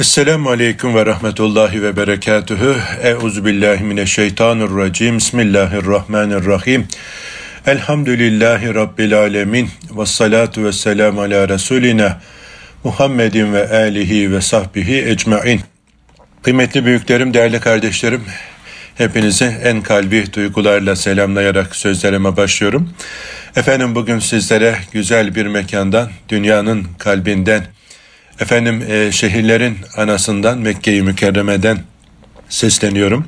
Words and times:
Esselamu 0.00 0.50
Aleyküm 0.50 0.94
ve 0.94 1.06
Rahmetullahi 1.06 1.82
ve 1.82 1.96
Berekatühü. 1.96 2.76
Euzu 3.02 3.44
billahi 3.44 3.84
mineşşeytanirracim. 3.84 5.16
Bismillahirrahmanirrahim. 5.16 6.88
Elhamdülillahi 7.66 8.74
Rabbil 8.74 9.18
alemin. 9.18 9.70
Ve 9.98 10.06
salatu 10.06 10.64
ve 10.64 10.72
selamu 10.72 11.20
ala 11.20 11.48
Resulina 11.48 12.20
Muhammedin 12.84 13.52
ve 13.52 13.68
alihi 13.78 14.32
ve 14.32 14.40
sahbihi 14.40 15.08
ecmain. 15.08 15.60
Kıymetli 16.42 16.84
büyüklerim, 16.84 17.34
değerli 17.34 17.60
kardeşlerim, 17.60 18.22
hepinizi 18.94 19.44
en 19.44 19.82
kalbi 19.82 20.32
duygularla 20.32 20.96
selamlayarak 20.96 21.76
sözlerime 21.76 22.36
başlıyorum. 22.36 22.90
Efendim 23.56 23.94
bugün 23.94 24.18
sizlere 24.18 24.76
güzel 24.92 25.34
bir 25.34 25.46
mekandan, 25.46 26.10
dünyanın 26.28 26.86
kalbinden, 26.98 27.75
Efendim 28.40 28.84
e, 28.88 29.12
şehirlerin 29.12 29.78
anasından 29.96 30.58
Mekke-i 30.58 31.02
Mükerreme'den 31.02 31.78
sesleniyorum. 32.48 33.26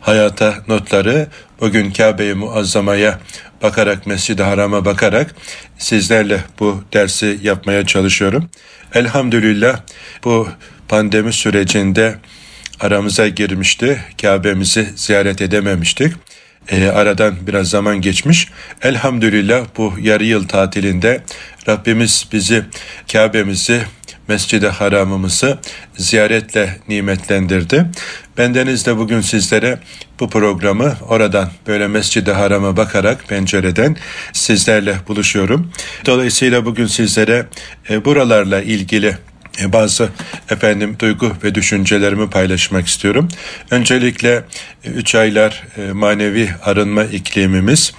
Hayata 0.00 0.54
notları 0.68 1.26
bugün 1.60 1.90
Kabe-i 1.90 2.34
Muazzama'ya 2.34 3.18
bakarak 3.62 4.06
Mescid-i 4.06 4.42
Haram'a 4.42 4.84
bakarak 4.84 5.34
sizlerle 5.78 6.44
bu 6.60 6.84
dersi 6.92 7.38
yapmaya 7.42 7.86
çalışıyorum. 7.86 8.50
Elhamdülillah 8.94 9.80
bu 10.24 10.48
pandemi 10.88 11.32
sürecinde 11.32 12.18
aramıza 12.80 13.28
girmişti. 13.28 14.04
Kabe'mizi 14.22 14.88
ziyaret 14.96 15.42
edememiştik. 15.42 16.12
E, 16.68 16.88
aradan 16.88 17.34
biraz 17.46 17.70
zaman 17.70 18.00
geçmiş. 18.00 18.48
Elhamdülillah 18.82 19.64
bu 19.76 19.94
yarı 20.00 20.24
yıl 20.24 20.48
tatilinde 20.48 21.22
Rabbimiz 21.68 22.28
bizi 22.32 22.64
Kabe'mizi 23.12 23.82
Mescid-i 24.28 24.68
Haram'ımızı 24.68 25.58
ziyaretle 25.96 26.78
nimetlendirdi. 26.88 27.86
Bendeniz 28.38 28.86
de 28.86 28.96
bugün 28.96 29.20
sizlere 29.20 29.78
bu 30.20 30.30
programı 30.30 30.96
oradan 31.08 31.50
böyle 31.66 31.88
Mescid-i 31.88 32.32
Haram'a 32.32 32.76
bakarak 32.76 33.28
pencereden 33.28 33.96
sizlerle 34.32 34.96
buluşuyorum. 35.08 35.72
Dolayısıyla 36.06 36.64
bugün 36.64 36.86
sizlere 36.86 37.46
e, 37.90 38.04
buralarla 38.04 38.62
ilgili 38.62 39.18
bazı 39.66 40.08
efendim 40.50 40.96
duygu 40.98 41.32
ve 41.44 41.54
düşüncelerimi 41.54 42.30
paylaşmak 42.30 42.86
istiyorum. 42.86 43.28
Öncelikle 43.70 44.44
3 44.84 45.14
e, 45.14 45.18
aylar 45.18 45.64
e, 45.76 45.92
manevi 45.92 46.48
arınma 46.64 47.04
iklimimiz 47.04 47.92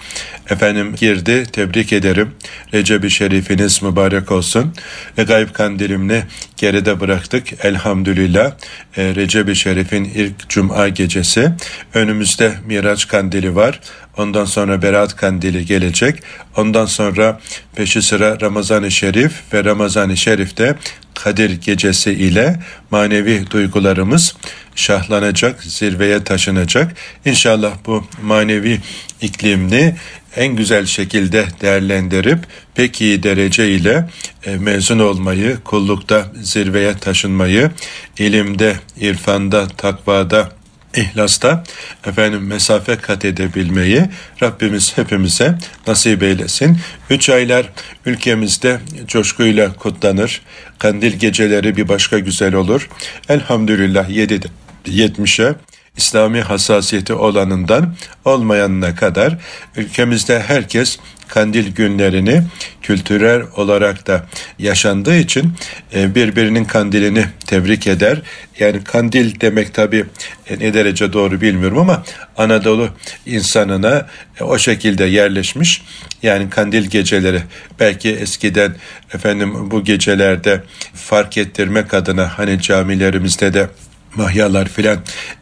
efendim 0.49 0.95
girdi. 0.95 1.43
Tebrik 1.51 1.93
ederim. 1.93 2.31
Recep-i 2.73 3.11
Şerifiniz 3.11 3.83
mübarek 3.83 4.31
olsun. 4.31 4.73
Ve 5.17 5.23
gayb 5.23 5.49
kandilimini 5.53 6.23
geride 6.57 6.99
bıraktık. 6.99 7.65
Elhamdülillah. 7.65 8.51
Recep-i 8.97 9.55
Şerif'in 9.55 10.03
ilk 10.03 10.49
cuma 10.49 10.87
gecesi. 10.87 11.51
Önümüzde 11.93 12.53
Miraç 12.65 13.07
kandili 13.07 13.55
var. 13.55 13.79
Ondan 14.17 14.45
sonra 14.45 14.81
Berat 14.81 15.15
Kandili 15.15 15.65
gelecek. 15.65 16.23
Ondan 16.57 16.85
sonra 16.85 17.39
peşi 17.75 18.01
sıra 18.01 18.41
Ramazan-ı 18.41 18.91
Şerif 18.91 19.53
ve 19.53 19.63
Ramazan-ı 19.63 20.17
Şerif'te 20.17 20.75
Kadir 21.23 21.49
gecesi 21.49 22.11
ile 22.11 22.59
manevi 22.91 23.51
duygularımız 23.51 24.35
şahlanacak, 24.75 25.63
zirveye 25.63 26.23
taşınacak. 26.23 26.95
İnşallah 27.25 27.73
bu 27.85 28.03
manevi 28.23 28.79
iklimini 29.21 29.95
en 30.35 30.55
güzel 30.55 30.85
şekilde 30.85 31.45
değerlendirip 31.61 32.39
pek 32.75 33.01
iyi 33.01 33.23
derece 33.23 33.71
ile 33.71 34.09
e, 34.45 34.55
mezun 34.55 34.99
olmayı, 34.99 35.57
kullukta 35.65 36.25
zirveye 36.41 36.97
taşınmayı, 36.97 37.71
ilimde, 38.17 38.75
irfanda, 38.99 39.67
takvada, 39.67 40.51
ihlasta 40.95 41.63
efendim 42.05 42.47
mesafe 42.47 42.97
kat 42.97 43.25
edebilmeyi 43.25 44.05
Rabbimiz 44.43 44.97
hepimize 44.97 45.57
nasip 45.87 46.23
eylesin. 46.23 46.77
Üç 47.09 47.29
aylar 47.29 47.69
ülkemizde 48.05 48.79
coşkuyla 49.07 49.73
kutlanır. 49.73 50.41
Kandil 50.79 51.13
geceleri 51.13 51.77
bir 51.77 51.87
başka 51.87 52.19
güzel 52.19 52.53
olur. 52.53 52.89
Elhamdülillah 53.29 54.09
7'de 54.09 54.47
70'e 54.85 55.55
İslami 55.97 56.41
hassasiyeti 56.41 57.13
olanından 57.13 57.95
olmayanına 58.25 58.95
kadar 58.95 59.37
ülkemizde 59.75 60.39
herkes 60.39 60.99
kandil 61.29 61.71
günlerini 61.71 62.43
kültürel 62.81 63.41
olarak 63.55 64.07
da 64.07 64.25
yaşandığı 64.59 65.17
için 65.17 65.53
e, 65.95 66.15
birbirinin 66.15 66.65
kandilini 66.65 67.25
tebrik 67.47 67.87
eder. 67.87 68.21
Yani 68.59 68.83
kandil 68.83 69.39
demek 69.41 69.73
tabi 69.73 70.05
e, 70.49 70.59
ne 70.59 70.73
derece 70.73 71.13
doğru 71.13 71.41
bilmiyorum 71.41 71.77
ama 71.77 72.03
Anadolu 72.37 72.89
insanına 73.25 74.07
e, 74.39 74.43
o 74.43 74.57
şekilde 74.57 75.05
yerleşmiş. 75.05 75.81
Yani 76.23 76.49
kandil 76.49 76.85
geceleri 76.85 77.41
belki 77.79 78.09
eskiden 78.09 78.75
efendim 79.13 79.71
bu 79.71 79.83
gecelerde 79.83 80.63
fark 80.93 81.37
ettirmek 81.37 81.93
adına 81.93 82.37
hani 82.37 82.61
camilerimizde 82.61 83.53
de 83.53 83.69
mahyalar 84.15 84.67
filan 84.67 84.97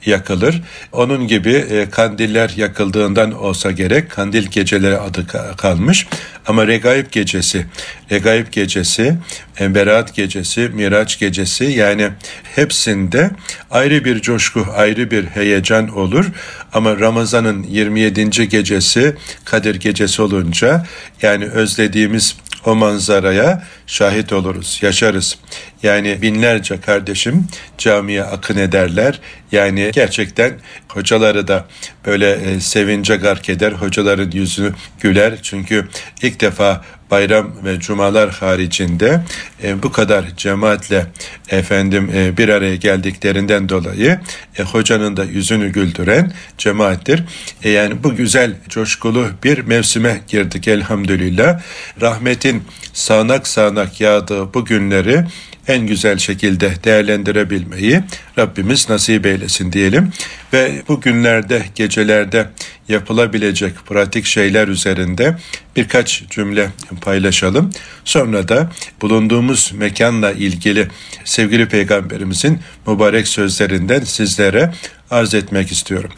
yakılır. 0.06 0.62
Onun 0.92 1.28
gibi 1.28 1.54
e, 1.54 1.90
kandiller 1.90 2.54
yakıldığından 2.58 3.32
olsa 3.32 3.72
gerek 3.72 4.12
kandil 4.12 4.48
geceleri 4.48 4.98
adı 4.98 5.28
kalmış. 5.58 6.08
Ama 6.46 6.68
Regaib 6.68 7.06
gecesi, 7.12 7.66
Regaib 8.12 8.48
gecesi, 8.52 9.18
e, 9.60 9.76
Berat 9.76 10.16
gecesi, 10.16 10.70
Miraç 10.74 11.20
gecesi 11.20 11.66
yani 11.66 12.10
hepsinde 12.56 13.32
ayrı 13.72 14.06
bir 14.06 14.22
coşku, 14.22 14.66
ayrı 14.76 15.12
bir 15.12 15.26
heyecan 15.26 15.88
olur. 15.88 16.26
Ama 16.74 17.00
Ramazan'ın 17.00 17.64
27. 17.64 18.50
gecesi 18.50 19.16
Kadir 19.46 19.76
gecesi 19.76 20.22
olunca 20.22 20.86
yani 21.22 21.46
özlediğimiz 21.46 22.36
o 22.68 22.76
manzaraya 22.76 23.64
şahit 23.88 24.34
oluruz, 24.34 24.80
yaşarız. 24.82 25.38
Yani 25.84 26.22
binlerce 26.22 26.82
kardeşim 26.82 27.48
camiye 27.78 28.24
akın 28.24 28.58
ederler. 28.58 29.20
Yani 29.52 29.92
gerçekten 29.94 30.54
hocaları 30.88 31.48
da 31.48 31.66
böyle 32.06 32.32
e, 32.32 32.60
sevince 32.60 33.16
gark 33.16 33.50
eder, 33.50 33.72
hocaların 33.72 34.32
yüzünü 34.32 34.74
güler. 35.00 35.40
Çünkü 35.42 35.88
ilk 36.22 36.42
defa 36.42 36.86
bayram 37.12 37.52
ve 37.66 37.80
cumalar 37.80 38.30
haricinde 38.30 39.22
e, 39.64 39.84
bu 39.84 39.92
kadar 39.92 40.26
cemaatle 40.38 41.06
efendim 41.50 42.12
e, 42.16 42.38
bir 42.38 42.50
araya 42.50 42.76
geldiklerinden 42.76 43.70
dolayı 43.70 44.20
e, 44.58 44.64
hocanın 44.64 45.18
da 45.18 45.24
yüzünü 45.24 45.70
güldüren 45.70 46.34
cemaattir. 46.58 47.24
E, 47.64 47.70
yani 47.70 48.04
bu 48.04 48.16
güzel 48.16 48.56
coşkulu 48.70 49.28
bir 49.44 49.60
mevsime 49.60 50.22
girdik 50.28 50.68
elhamdülillah. 50.68 51.60
Rahmetin 52.02 52.64
sağanak 52.94 53.48
sağanak 53.48 54.02
yağdığı 54.02 54.54
bu 54.54 54.66
günleri 54.66 55.26
en 55.68 55.88
güzel 55.88 56.18
şekilde 56.18 56.74
değerlendirebilmeyi 56.84 58.02
Rabbimiz 58.38 58.90
nasip 58.90 59.26
eylesin 59.26 59.72
diyelim. 59.72 60.12
Ve 60.54 60.82
bu 60.88 61.02
günlerde, 61.02 61.64
gecelerde 61.76 62.50
yapılabilecek 62.88 63.86
pratik 63.86 64.26
şeyler 64.26 64.68
üzerinde 64.68 65.38
birkaç 65.76 66.24
cümle 66.30 66.70
paylaşalım. 67.02 67.72
Sonra 68.06 68.48
da 68.48 68.72
bulunduğumuz 69.02 69.72
mekanla 69.76 70.32
ilgili 70.32 70.88
sevgili 71.24 71.68
peygamberimizin 71.68 72.60
mübarek 72.88 73.28
sözlerinden 73.28 74.00
sizlere 74.00 74.74
arz 75.12 75.34
etmek 75.34 75.72
istiyorum. 75.72 76.12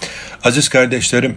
Aziz 0.43 0.69
kardeşlerim, 0.69 1.35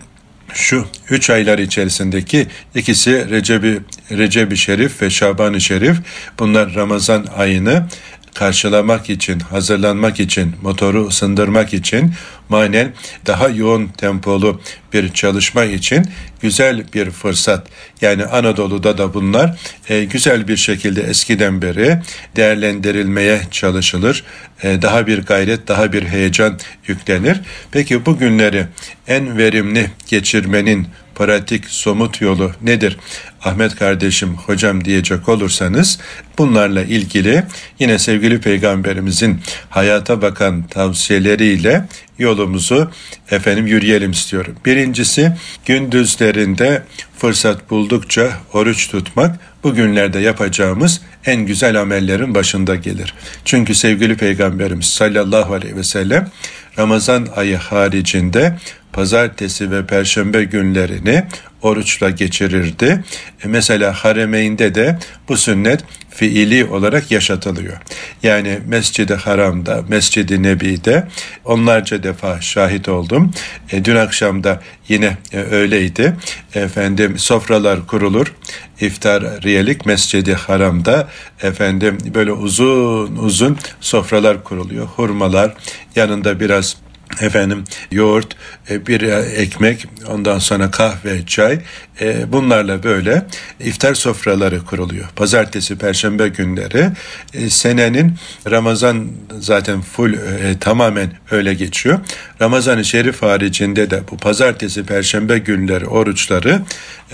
şu 0.54 0.86
üç 1.10 1.30
aylar 1.30 1.58
içerisindeki 1.58 2.46
ikisi 2.74 3.30
Recep-i 3.30 3.80
Recep 4.10 4.56
Şerif 4.56 5.02
ve 5.02 5.10
Şaban-ı 5.10 5.60
Şerif. 5.60 5.96
Bunlar 6.38 6.74
Ramazan 6.74 7.26
ayını 7.36 7.86
karşılamak 8.34 9.10
için, 9.10 9.40
hazırlanmak 9.40 10.20
için, 10.20 10.52
motoru 10.62 11.06
ısındırmak 11.06 11.74
için 11.74 12.12
manen 12.48 12.92
daha 13.26 13.48
yoğun 13.48 13.86
tempolu 13.86 14.60
bir 14.92 15.12
çalışma 15.12 15.64
için 15.64 16.06
güzel 16.40 16.92
bir 16.94 17.10
fırsat. 17.10 17.66
Yani 18.00 18.24
Anadolu'da 18.24 18.98
da 18.98 19.14
bunlar 19.14 19.58
e, 19.88 20.04
güzel 20.04 20.48
bir 20.48 20.56
şekilde 20.56 21.02
eskiden 21.02 21.62
beri 21.62 21.98
değerlendirilmeye 22.36 23.40
çalışılır. 23.50 24.24
E, 24.62 24.82
daha 24.82 25.06
bir 25.06 25.22
gayret, 25.22 25.68
daha 25.68 25.92
bir 25.92 26.02
heyecan 26.02 26.58
yüklenir. 26.86 27.40
Peki 27.70 28.06
bu 28.06 28.18
günleri 28.18 28.66
en 29.08 29.38
verimli 29.38 29.90
geçirmenin 30.08 30.86
pratik 31.14 31.64
somut 31.68 32.20
yolu 32.20 32.52
nedir? 32.62 32.98
Ahmet 33.44 33.76
kardeşim, 33.76 34.34
hocam 34.34 34.84
diyecek 34.84 35.28
olursanız 35.28 35.98
bunlarla 36.38 36.82
ilgili 36.82 37.44
yine 37.78 37.98
sevgili 37.98 38.40
peygamberimizin 38.40 39.40
hayata 39.70 40.22
bakan 40.22 40.62
tavsiyeleriyle 40.62 41.84
yolumuzu 42.18 42.90
efendim 43.30 43.66
yürüyelim 43.66 44.10
istiyorum. 44.10 44.56
Birincisi 44.64 45.32
gündüzlerinde 45.66 46.82
fırsat 47.18 47.70
buldukça 47.70 48.32
oruç 48.52 48.90
tutmak 48.90 49.40
bu 49.64 49.74
günlerde 49.74 50.18
yapacağımız 50.18 51.00
en 51.26 51.46
güzel 51.46 51.80
amellerin 51.80 52.34
başında 52.34 52.74
gelir. 52.74 53.14
Çünkü 53.44 53.74
sevgili 53.74 54.16
Peygamberimiz 54.16 54.86
sallallahu 54.86 55.54
aleyhi 55.54 55.76
ve 55.76 55.84
sellem 55.84 56.30
Ramazan 56.78 57.28
ayı 57.36 57.56
haricinde 57.56 58.58
pazartesi 58.92 59.70
ve 59.70 59.86
perşembe 59.86 60.44
günlerini 60.44 61.24
oruçla 61.62 62.10
geçirirdi. 62.10 63.04
E 63.44 63.48
mesela 63.48 63.92
Haremeyn'de 63.92 64.74
de 64.74 64.98
bu 65.28 65.36
sünnet 65.36 65.84
fiili 66.10 66.64
olarak 66.64 67.10
yaşatılıyor. 67.10 67.76
Yani 68.22 68.58
Mescid-i 68.66 69.14
Haram'da, 69.14 69.84
Mescid-i 69.88 70.42
Nebi'de 70.42 71.08
onlarca 71.44 72.02
defa 72.02 72.40
şahit 72.40 72.88
oldum. 72.88 73.30
E, 73.72 73.84
dün 73.84 73.96
akşam 73.96 74.44
da 74.44 74.62
yine 74.88 75.16
e, 75.32 75.38
öyleydi. 75.38 76.16
Efendim 76.54 77.18
sofralar 77.18 77.86
kurulur. 77.86 78.34
İftar 78.80 79.42
riyelik 79.42 79.86
Mescid-i 79.86 80.34
Haram'da 80.34 81.08
efendim 81.42 81.98
böyle 82.14 82.32
uzun 82.32 83.16
uzun 83.16 83.58
sofralar 83.80 84.44
kuruluyor. 84.44 84.86
Hurmalar, 84.86 85.54
yanında 85.96 86.40
biraz 86.40 86.76
efendim 87.20 87.64
yoğurt, 87.90 88.36
e, 88.70 88.86
bir 88.86 89.02
ekmek, 89.36 89.86
ondan 90.08 90.38
sonra 90.38 90.70
kahve, 90.70 91.26
çay 91.26 91.58
e, 92.00 92.32
bunlarla 92.32 92.82
böyle 92.82 93.26
iftar 93.60 93.94
sofraları 93.94 94.64
kuruluyor. 94.64 95.08
Pazartesi, 95.16 95.78
perşembe 95.78 96.28
günleri 96.28 96.88
e, 97.34 97.50
senenin 97.50 98.14
Ramazan 98.50 99.08
zaten 99.38 99.80
full 99.80 100.14
tamamen 100.60 101.10
öyle 101.30 101.54
geçiyor. 101.54 101.98
Ramazan-ı 102.40 102.84
Şerif 102.84 103.22
haricinde 103.22 103.90
de 103.90 104.00
bu 104.10 104.16
pazartesi, 104.16 104.84
perşembe 104.84 105.38
günleri 105.38 105.86
oruçları 105.86 106.62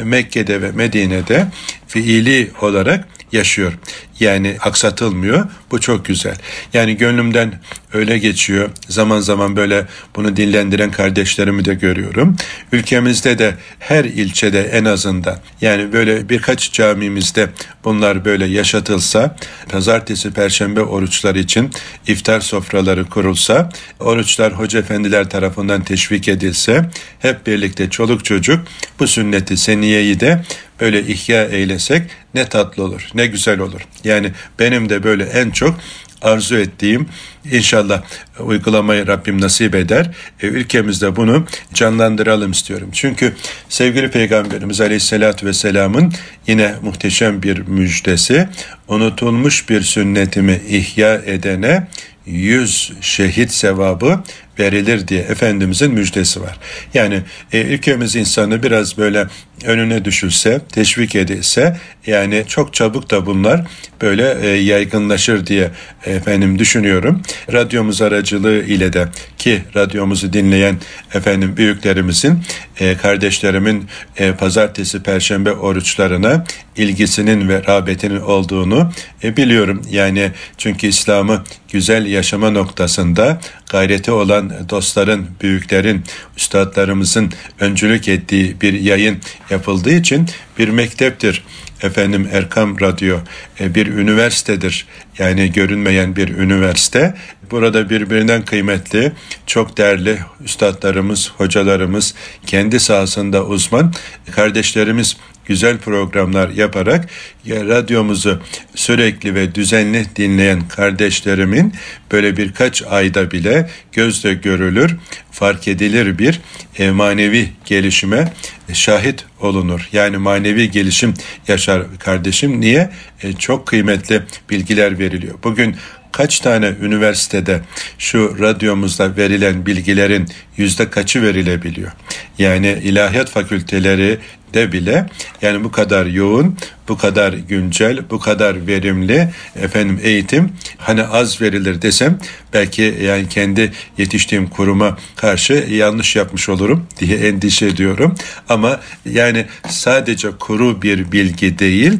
Mekke'de 0.03 0.63
ve 0.63 0.71
Medine'de 0.73 1.47
fiili 1.89 2.51
olarak 2.61 3.09
yaşıyor. 3.33 3.73
Yani 4.21 4.57
aksatılmıyor. 4.61 5.47
Bu 5.71 5.81
çok 5.81 6.05
güzel. 6.05 6.37
Yani 6.75 6.97
gönlümden 6.97 7.53
öyle 7.93 8.19
geçiyor. 8.19 8.71
Zaman 8.89 9.21
zaman 9.21 9.57
böyle 9.57 9.87
bunu 10.17 10.37
dinlendiren 10.37 10.91
kardeşlerimi 10.91 11.65
de 11.65 11.75
görüyorum. 11.75 12.37
Ülkemizde 12.73 13.39
de 13.39 13.55
her 13.79 14.05
ilçede 14.05 14.63
en 14.63 14.85
azından 14.85 15.39
yani 15.61 15.93
böyle 15.93 16.29
birkaç 16.29 16.73
camimizde 16.73 17.49
bunlar 17.85 18.25
böyle 18.25 18.47
yaşatılsa, 18.47 19.37
pazartesi, 19.69 20.31
perşembe 20.31 20.81
oruçlar 20.81 21.35
için 21.35 21.71
iftar 22.07 22.41
sofraları 22.41 23.05
kurulsa, 23.05 23.71
oruçlar 24.01 24.53
hoca 24.53 24.79
efendiler 24.79 25.31
tarafından 25.31 25.85
teşvik 25.85 26.29
edilse, 26.29 26.91
hep 27.19 27.47
birlikte 27.47 27.91
çoluk 27.91 28.25
çocuk 28.25 28.65
bu 28.99 29.07
sünneti 29.07 29.57
seniyeyi 29.57 30.21
de 30.21 30.45
böyle 30.81 31.07
ihya 31.07 31.45
eylesek 31.45 32.11
ne 32.35 32.45
tatlı 32.49 32.85
olur, 32.85 33.09
ne 33.15 33.27
güzel 33.27 33.61
olur. 33.61 33.81
Yani 34.09 34.33
benim 34.59 34.89
de 34.89 35.03
böyle 35.03 35.25
en 35.25 35.51
çok 35.51 35.81
arzu 36.23 36.57
ettiğim 36.57 37.09
inşallah 37.53 38.03
uygulamayı 38.41 39.07
Rabbim 39.07 39.41
nasip 39.41 39.75
eder. 39.75 40.11
E, 40.43 40.47
ülkemizde 40.47 41.17
bunu 41.17 41.47
canlandıralım 41.75 42.51
istiyorum. 42.51 42.89
Çünkü 42.93 43.35
sevgili 43.69 44.11
Peygamberimiz 44.11 44.81
Aleyhisselatü 44.81 45.47
Vesselam'ın 45.47 46.13
yine 46.47 46.75
muhteşem 46.83 47.43
bir 47.43 47.59
müjdesi 47.59 48.49
unutulmuş 48.89 49.69
bir 49.69 49.83
sünnetimi 49.83 50.61
ihya 50.69 51.15
edene 51.15 51.87
yüz 52.27 52.93
şehit 53.01 53.53
sevabı 53.53 54.23
verilir 54.59 55.09
diye 55.09 55.21
Efendimizin 55.21 55.93
müjdesi 55.93 56.41
var. 56.41 56.59
Yani 56.95 57.23
e, 57.53 57.61
ülkemiz 57.61 58.17
insanı 58.17 58.63
biraz 58.63 58.99
böyle 58.99 59.27
önüne 59.65 60.05
düşülse, 60.05 60.61
teşvik 60.73 61.15
edilse 61.15 61.77
yani 62.07 62.45
çok 62.49 62.75
çabuk 62.75 63.11
da 63.11 63.27
bunlar 63.27 63.67
böyle 64.03 64.39
e, 64.43 64.49
yaygınlaşır 64.49 65.47
diye 65.47 65.71
efendim 66.07 66.59
düşünüyorum. 66.59 67.23
Radyomuz 67.53 68.03
aracılığı 68.03 68.65
ile 68.65 68.93
de 68.93 69.09
ki 69.39 69.63
radyomuzu 69.77 70.33
dinleyen 70.33 70.77
efendim 71.15 71.57
büyüklerimizin, 71.57 72.43
e, 72.81 72.97
kardeşlerimin 72.97 73.87
e, 74.17 74.33
pazartesi, 74.33 75.03
perşembe 75.03 75.53
oruçlarına 75.53 76.45
ilgisinin 76.77 77.49
ve 77.49 77.63
rağbetinin 77.69 78.21
olduğunu 78.21 78.93
e, 79.25 79.37
biliyorum. 79.37 79.83
Yani 79.91 80.31
çünkü 80.59 80.87
İslam'ı 80.87 81.45
güzel 81.73 82.07
yaşama 82.07 82.51
noktasında 82.51 83.41
gayreti 83.71 84.11
olan 84.11 84.48
dostların, 84.69 85.27
büyüklerin, 85.43 86.05
üstadlarımızın 86.37 87.33
öncülük 87.61 88.09
ettiği 88.09 88.61
bir 88.61 88.73
yayın 88.73 89.19
yapıldığı 89.51 89.93
için 89.93 90.27
bir 90.59 90.69
mekteptir. 90.69 91.45
Efendim 91.83 92.29
Erkam 92.33 92.81
Radyo 92.81 93.19
e, 93.61 93.75
bir 93.75 93.87
üniversitedir. 93.87 94.87
Yani 95.19 95.53
görünmeyen 95.53 96.17
bir 96.17 96.29
üniversite. 96.29 97.15
Burada 97.51 97.91
birbirinden 97.91 98.45
kıymetli, 98.45 99.13
çok 99.47 99.77
değerli 99.77 100.19
üstadlarımız, 100.45 101.33
hocalarımız, 101.37 102.15
kendi 102.47 102.81
sahasında 102.81 103.45
uzman 103.45 103.93
kardeşlerimiz 104.31 105.17
güzel 105.49 105.79
programlar 105.79 106.49
yaparak 106.49 107.09
radyomuzu 107.47 108.43
sürekli 108.75 109.35
ve 109.35 109.55
düzenli 109.55 110.07
dinleyen 110.17 110.69
kardeşlerimin 110.69 111.75
böyle 112.13 112.37
birkaç 112.37 112.83
ayda 112.83 113.31
bile 113.31 113.71
gözle 113.93 114.35
görülür, 114.35 114.97
fark 115.31 115.69
edilir 115.69 116.19
bir 116.19 116.41
e, 116.79 116.91
manevi 116.91 117.49
gelişime 117.65 118.33
şahit 118.73 119.25
olunur. 119.41 119.89
Yani 119.93 120.17
manevi 120.17 120.71
gelişim 120.71 121.15
yaşar 121.49 121.83
kardeşim. 121.99 122.61
Niye? 122.61 122.91
E, 123.23 123.33
çok 123.33 123.67
kıymetli 123.67 124.23
bilgiler 124.51 124.99
veriliyor. 124.99 125.35
Bugün 125.45 125.77
kaç 126.19 126.41
tane 126.41 126.73
üniversitede 126.81 127.61
şu 127.99 128.37
radyomuzda 128.41 129.17
verilen 129.17 129.67
bilgilerin 129.67 130.29
yüzde 130.57 130.91
kaçı 130.91 131.23
verilebiliyor? 131.23 131.93
Yani 132.39 132.79
ilahiyat 132.83 133.31
fakülteleri 133.31 134.19
de 134.55 134.73
bile 134.73 135.07
yani 135.43 135.65
bu 135.65 135.71
kadar 135.71 136.07
yoğun, 136.07 136.57
bu 136.89 136.99
kadar 136.99 137.33
güncel, 137.33 138.11
bu 138.11 138.19
kadar 138.19 138.67
verimli 138.67 139.29
efendim 139.57 140.01
eğitim 140.03 140.53
hani 140.79 141.03
az 141.03 141.41
verilir 141.41 141.83
desem 141.83 142.19
belki 142.53 142.99
yani 143.03 143.29
kendi 143.29 143.73
yetiştiğim 143.99 144.49
kuruma 144.49 144.99
karşı 145.17 145.53
yanlış 145.71 146.17
yapmış 146.17 146.49
olurum 146.49 146.87
diye 147.01 147.19
endişe 147.29 147.67
ediyorum. 147.67 148.15
Ama 148.49 148.81
yani 149.05 149.47
sadece 149.69 150.29
kuru 150.31 150.83
bir 150.83 151.13
bilgi 151.13 151.59
değil, 151.59 151.93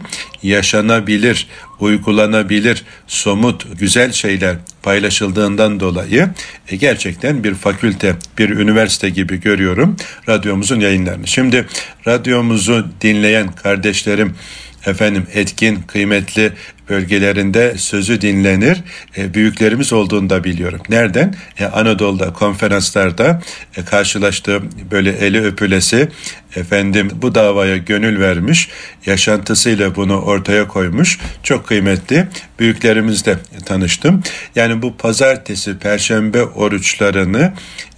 yaşanabilir, 0.43 1.47
uygulanabilir, 1.81 2.85
somut, 3.07 3.79
güzel 3.79 4.13
şeyler 4.13 4.57
paylaşıldığından 4.83 5.81
dolayı 5.81 6.29
e, 6.69 6.77
gerçekten 6.77 7.45
bir 7.45 7.55
fakülte, 7.55 8.17
bir 8.39 8.51
üniversite 8.51 9.09
gibi 9.11 9.41
görüyorum 9.41 9.97
radyomuzun 10.29 10.81
yayınlarını. 10.81 11.27
Şimdi 11.27 11.67
radyomuzu 12.07 12.87
dinleyen 13.01 13.53
kardeşlerim 13.53 14.35
efendim 14.87 15.27
etkin, 15.35 15.83
kıymetli 15.83 16.53
bölgelerinde 16.89 17.75
sözü 17.79 18.21
dinlenir. 18.21 18.79
E, 19.17 19.35
büyüklerimiz 19.35 19.93
olduğunu 19.93 20.31
da 20.31 20.45
biliyorum. 20.45 20.81
Nereden? 20.89 21.35
E, 21.59 21.65
Anadolu'da 21.65 22.33
konferanslarda 22.33 23.43
e, 23.77 23.85
karşılaştığım 23.85 24.71
böyle 24.91 25.11
eli 25.11 25.45
öpülesi 25.45 26.09
efendim 26.57 27.11
bu 27.23 27.35
davaya 27.35 27.77
gönül 27.77 28.21
vermiş, 28.21 28.69
yaşantısıyla 29.07 29.97
bunu 29.97 30.21
ortaya 30.21 30.69
koymuş. 30.69 31.19
Çok 31.43 31.67
kıymetli 31.67 32.29
büyüklerimizle 32.59 33.37
tanıştım. 33.65 34.23
Yani 34.55 34.83
bu 34.83 34.97
pazartesi, 34.97 35.79
perşembe 35.79 36.43
oruçlarını 36.43 37.53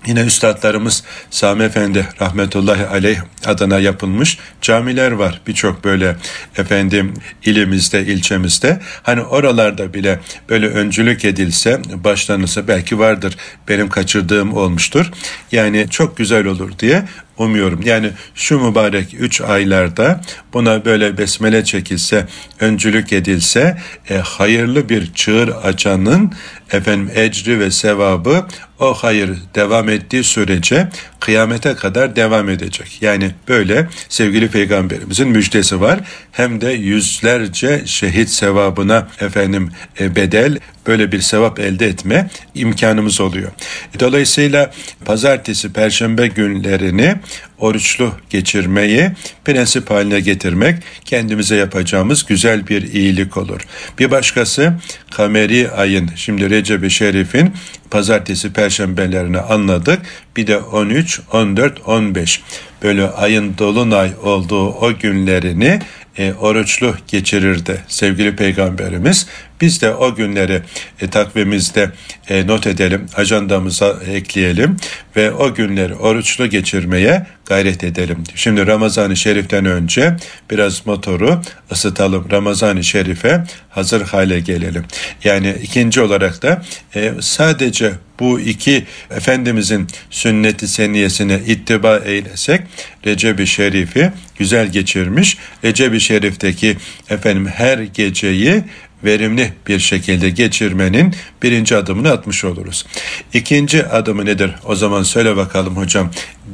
Yine 0.07 0.21
üstadlarımız 0.21 1.05
Sami 1.31 1.63
Efendi 1.65 2.09
rahmetullahi 2.21 2.87
aleyh 2.87 3.19
adına 3.47 3.79
yapılmış 3.79 4.39
camiler 4.63 5.11
var. 5.11 5.41
Birçok 5.47 5.85
böyle 5.85 6.17
efendim 6.57 7.15
ilimizde, 7.45 8.07
ilçemizde. 8.07 8.80
Hani 9.03 9.23
oralarda 9.23 9.95
bile 9.95 10.21
böyle 10.49 10.67
öncülük 10.67 11.25
edilse, 11.25 11.81
başlanırsa 12.05 12.69
belki 12.69 12.99
vardır. 12.99 13.37
Benim 13.69 13.89
kaçırdığım 13.89 14.57
olmuştur. 14.57 15.11
Yani 15.53 15.87
çok 15.91 16.17
güzel 16.17 16.47
olur 16.47 16.71
diye 16.79 17.05
umuyorum. 17.39 17.81
Yani 17.85 18.11
şu 18.35 18.61
mübarek 18.61 19.15
üç 19.19 19.41
aylarda 19.41 20.21
buna 20.53 20.85
böyle 20.85 21.19
besmele 21.19 21.65
çekilse, 21.65 22.27
öncülük 22.61 23.13
edilse 23.13 23.79
e, 24.11 24.17
hayırlı 24.17 24.89
bir 24.89 25.13
çığır 25.15 25.49
açanın 25.49 26.33
efendim 26.73 27.11
ecri 27.15 27.61
ve 27.61 27.71
sevabı 27.71 28.47
o 28.81 28.95
hayır 28.95 29.31
devam 29.55 29.89
ettiği 29.89 30.25
sürece 30.25 30.89
kıyamete 31.21 31.75
kadar 31.75 32.17
devam 32.17 32.49
edecek. 32.49 32.99
Yani 33.01 33.31
böyle 33.49 33.89
sevgili 34.09 34.49
peygamberimizin 34.49 35.29
müjdesi 35.29 35.81
var. 35.81 36.01
Hem 36.33 36.61
de 36.61 36.71
yüzlerce 36.71 37.83
şehit 37.87 38.29
sevabına 38.31 39.09
efendim 39.21 39.71
e, 40.01 40.17
bedel 40.17 40.59
böyle 40.87 41.13
bir 41.13 41.21
sevap 41.21 41.59
elde 41.59 41.87
etme 41.87 42.31
imkanımız 42.55 43.21
oluyor. 43.21 43.53
Dolayısıyla 44.01 44.71
pazartesi, 45.05 45.73
perşembe 45.73 46.27
günlerini 46.27 47.17
oruçlu 47.61 48.13
geçirmeyi 48.31 49.11
prensip 49.45 49.91
haline 49.91 50.21
getirmek 50.21 50.83
kendimize 51.05 51.57
yapacağımız 51.57 52.27
güzel 52.27 52.69
bir 52.69 52.93
iyilik 52.93 53.37
olur. 53.37 53.61
Bir 53.99 54.11
başkası 54.11 54.75
kameri 55.11 55.71
ayın 55.71 56.11
şimdi 56.17 56.51
Recep-i 56.51 56.91
Şerif'in 56.91 57.53
pazartesi 57.91 58.53
perşembelerini 58.53 59.39
anladık. 59.39 60.03
Bir 60.37 60.47
de 60.47 60.59
13, 60.59 61.21
14, 61.33 61.89
15 61.89 62.43
böyle 62.83 63.11
ayın 63.11 63.59
dolunay 63.59 64.13
olduğu 64.23 64.69
o 64.69 64.99
günlerini 64.99 65.81
e, 66.19 66.33
oruçlu 66.33 66.95
geçirirdi 67.09 67.81
sevgili 67.89 68.37
peygamberimiz. 68.37 69.27
Biz 69.61 69.83
de 69.83 69.95
o 69.95 70.15
günleri 70.15 70.63
e, 71.01 71.11
takvimimizde 71.11 71.91
e, 72.29 72.47
not 72.47 72.67
edelim, 72.67 73.07
ajandamıza 73.17 73.97
ekleyelim 74.11 74.77
ve 75.17 75.33
o 75.33 75.55
günleri 75.55 75.95
oruçlu 75.95 76.47
geçirmeye 76.47 77.27
gayret 77.47 77.85
edelim. 77.85 78.25
Şimdi 78.35 78.67
Ramazan-ı 78.67 79.17
Şerif'ten 79.17 79.65
önce 79.65 80.17
biraz 80.51 80.87
motoru 80.87 81.43
ısıtalım. 81.73 82.31
Ramazan-ı 82.31 82.85
Şerif'e 82.85 83.45
hazır 83.69 84.03
hale 84.03 84.41
gelelim. 84.41 84.85
Yani 85.25 85.57
ikinci 85.63 86.01
olarak 86.01 86.43
da 86.43 86.63
e, 86.95 87.13
sadece 87.21 87.93
bu 88.21 88.41
iki 88.41 88.85
Efendimizin 89.11 89.87
sünneti 90.11 90.69
seniyesine 90.69 91.41
ittiba 91.47 91.99
eylesek 91.99 92.61
Recep-i 93.07 93.47
Şerif'i 93.47 94.13
güzel 94.39 94.73
geçirmiş. 94.73 95.37
Recep-i 95.65 96.01
Şerif'teki 96.01 96.77
efendim 97.11 97.47
her 97.47 97.79
geceyi 97.79 98.63
verimli 99.05 99.53
bir 99.69 99.79
şekilde 99.79 100.31
geçirmenin 100.31 101.15
birinci 101.43 101.77
adımını 101.77 102.11
atmış 102.11 102.45
oluruz. 102.45 102.87
İkinci 103.35 103.87
adımı 103.87 104.25
nedir? 104.25 104.51
O 104.65 104.75
zaman 104.75 105.03
söyle 105.03 105.37
bakalım 105.37 105.77
hocam 105.77 106.11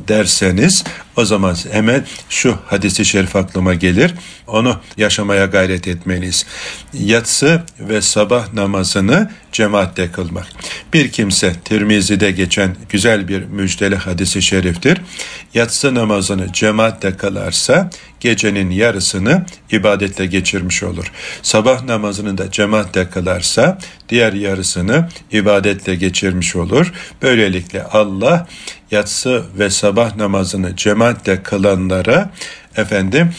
derseniz 0.09 0.85
o 1.17 1.25
zaman 1.25 1.57
hemen 1.73 2.07
şu 2.31 2.59
hadisi 2.67 3.05
şerif 3.05 3.37
aklıma 3.37 3.75
gelir. 3.75 4.15
Onu 4.47 4.81
yaşamaya 4.97 5.47
gayret 5.47 5.89
etmeliyiz. 5.89 6.47
Yatsı 6.93 7.63
ve 7.81 8.03
sabah 8.03 8.53
namazını 8.53 9.31
cemaatle 9.53 10.13
kılmak. 10.13 10.47
Bir 10.93 11.11
kimse 11.11 11.53
Tirmizi'de 11.65 12.31
geçen 12.31 12.77
güzel 12.89 13.29
bir 13.29 13.45
müjdeli 13.45 13.97
hadisi 13.97 14.43
şeriftir. 14.43 15.01
Yatsı 15.55 15.95
namazını 15.95 16.53
cemaatle 16.53 17.17
kılarsa 17.17 17.91
gecenin 18.21 18.71
yarısını 18.71 19.47
ibadetle 19.73 20.27
geçirmiş 20.27 20.83
olur. 20.83 21.13
Sabah 21.43 21.85
namazını 21.85 22.39
da 22.39 22.51
cemaatle 22.51 23.11
kılarsa 23.11 23.79
diğer 24.09 24.33
yarısını 24.33 25.09
ibadetle 25.33 25.95
geçirmiş 25.95 26.57
olur. 26.57 26.93
Böylelikle 27.23 27.83
Allah 27.83 28.47
yatsı 28.91 29.45
ve 29.59 29.71
sabah 29.71 30.17
namazını 30.17 30.77
cemaatle 30.77 31.43
kılanlara 31.43 32.31
efendim 32.77 33.31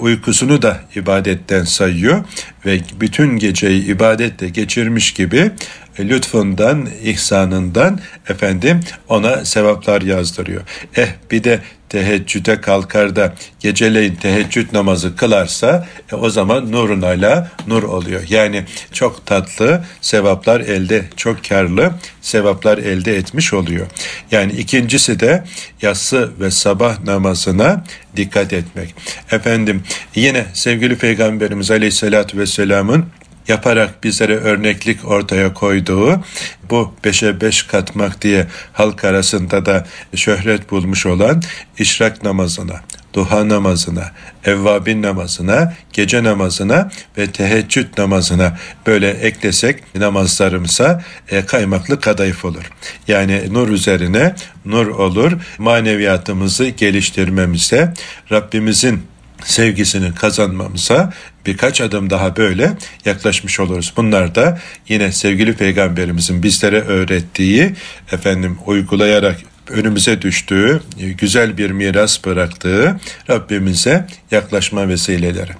uykusunu 0.00 0.62
da 0.62 0.80
ibadetten 0.96 1.64
sayıyor 1.64 2.24
ve 2.66 2.80
bütün 3.00 3.36
geceyi 3.36 3.84
ibadetle 3.84 4.48
geçirmiş 4.48 5.12
gibi 5.12 5.50
e, 5.98 6.08
lütfundan, 6.08 6.88
ihsanından 7.02 8.00
efendim 8.28 8.80
ona 9.08 9.44
sevaplar 9.44 10.02
yazdırıyor. 10.02 10.62
Eh 10.96 11.08
bir 11.30 11.44
de 11.44 11.60
teheccüde 11.90 12.60
kalkar 12.60 13.16
da 13.16 13.34
geceleyin 13.60 14.14
teheccüd 14.14 14.72
namazı 14.72 15.16
kılarsa 15.16 15.88
e, 16.12 16.14
o 16.14 16.30
zaman 16.30 16.72
nurun 16.72 17.02
ala 17.02 17.50
nur 17.66 17.82
oluyor. 17.82 18.22
Yani 18.28 18.64
çok 18.92 19.26
tatlı 19.26 19.84
sevaplar 20.00 20.60
elde, 20.60 21.04
çok 21.16 21.44
karlı 21.48 21.92
sevaplar 22.20 22.78
elde 22.78 23.16
etmiş 23.16 23.52
oluyor. 23.52 23.86
Yani 24.30 24.52
ikincisi 24.52 25.20
de 25.20 25.44
yatsı 25.82 26.30
ve 26.40 26.50
sabah 26.50 27.04
namazına 27.04 27.84
dikkat 28.16 28.52
etmek. 28.52 28.94
Efendim 29.30 29.82
yine 30.14 30.46
sevgili 30.54 30.96
Peygamberimiz 30.96 31.70
Aleyhisselatü 31.70 32.38
Vesselam'ın 32.38 33.06
yaparak 33.50 34.04
bizlere 34.04 34.36
örneklik 34.36 35.08
ortaya 35.08 35.54
koyduğu 35.54 36.24
bu 36.70 36.94
beşe 37.04 37.40
beş 37.40 37.62
katmak 37.62 38.22
diye 38.22 38.46
halk 38.72 39.04
arasında 39.04 39.66
da 39.66 39.86
şöhret 40.14 40.70
bulmuş 40.70 41.06
olan 41.06 41.42
işrak 41.78 42.24
namazına, 42.24 42.80
duha 43.14 43.48
namazına, 43.48 44.12
evvabin 44.44 45.02
namazına, 45.02 45.74
gece 45.92 46.24
namazına 46.24 46.90
ve 47.18 47.26
teheccüd 47.26 47.98
namazına 47.98 48.58
böyle 48.86 49.10
eklesek 49.10 49.94
namazlarımıza 49.94 51.04
e, 51.28 51.46
kaymaklı 51.46 52.00
kadayıf 52.00 52.44
olur. 52.44 52.70
Yani 53.08 53.42
nur 53.50 53.68
üzerine 53.68 54.34
nur 54.64 54.86
olur. 54.86 55.32
Maneviyatımızı 55.58 56.68
geliştirmemize, 56.68 57.94
Rabbimizin 58.32 59.09
sevgisini 59.44 60.14
kazanmamıza 60.14 61.12
birkaç 61.46 61.80
adım 61.80 62.10
daha 62.10 62.36
böyle 62.36 62.72
yaklaşmış 63.04 63.60
oluruz. 63.60 63.92
Bunlar 63.96 64.34
da 64.34 64.58
yine 64.88 65.12
sevgili 65.12 65.52
peygamberimizin 65.56 66.42
bizlere 66.42 66.80
öğrettiği 66.80 67.74
efendim 68.12 68.58
uygulayarak 68.66 69.36
önümüze 69.70 70.22
düştüğü, 70.22 70.82
güzel 70.98 71.58
bir 71.58 71.70
miras 71.70 72.24
bıraktığı 72.24 73.00
Rabbimize 73.30 74.06
yaklaşma 74.30 74.88
vesileleri. 74.88 75.52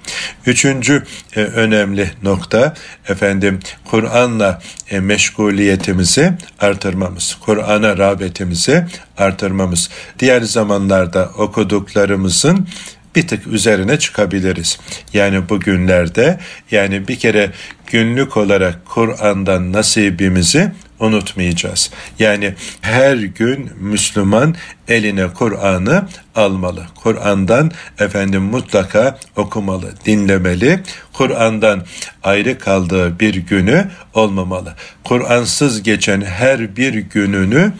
Üçüncü 0.45 1.03
e, 1.35 1.39
önemli 1.39 2.11
nokta 2.23 2.73
efendim 3.09 3.59
Kur'an'la 3.85 4.61
e, 4.89 4.99
meşguliyetimizi 4.99 6.33
artırmamız, 6.59 7.37
Kur'an'a 7.41 7.97
rağbetimizi 7.97 8.85
artırmamız. 9.17 9.89
Diğer 10.19 10.41
zamanlarda 10.41 11.29
okuduklarımızın 11.37 12.67
bir 13.15 13.27
tık 13.27 13.47
üzerine 13.47 13.99
çıkabiliriz. 13.99 14.79
Yani 15.13 15.49
bugünlerde 15.49 16.39
yani 16.71 17.07
bir 17.07 17.19
kere 17.19 17.51
günlük 17.87 18.37
olarak 18.37 18.85
Kur'an'dan 18.85 19.73
nasibimizi 19.73 20.71
unutmayacağız. 20.99 21.91
Yani 22.19 22.53
her 22.81 23.15
gün 23.15 23.71
Müslüman 23.79 24.55
eline 24.87 25.27
Kur'an'ı 25.27 26.07
almalı. 26.35 26.85
Kur'an'dan 26.95 27.71
efendim 27.99 28.41
mutlaka 28.41 29.19
okumalı, 29.35 29.93
dinlemeli. 30.05 30.79
Kur'an'dan 31.13 31.85
ayrı 32.23 32.59
kaldığı 32.59 33.19
bir 33.19 33.35
günü 33.35 33.87
olmamalı. 34.13 34.73
Kur'ansız 35.03 35.83
geçen 35.83 36.21
her 36.21 36.75
bir 36.75 36.93
gününü 36.93 37.71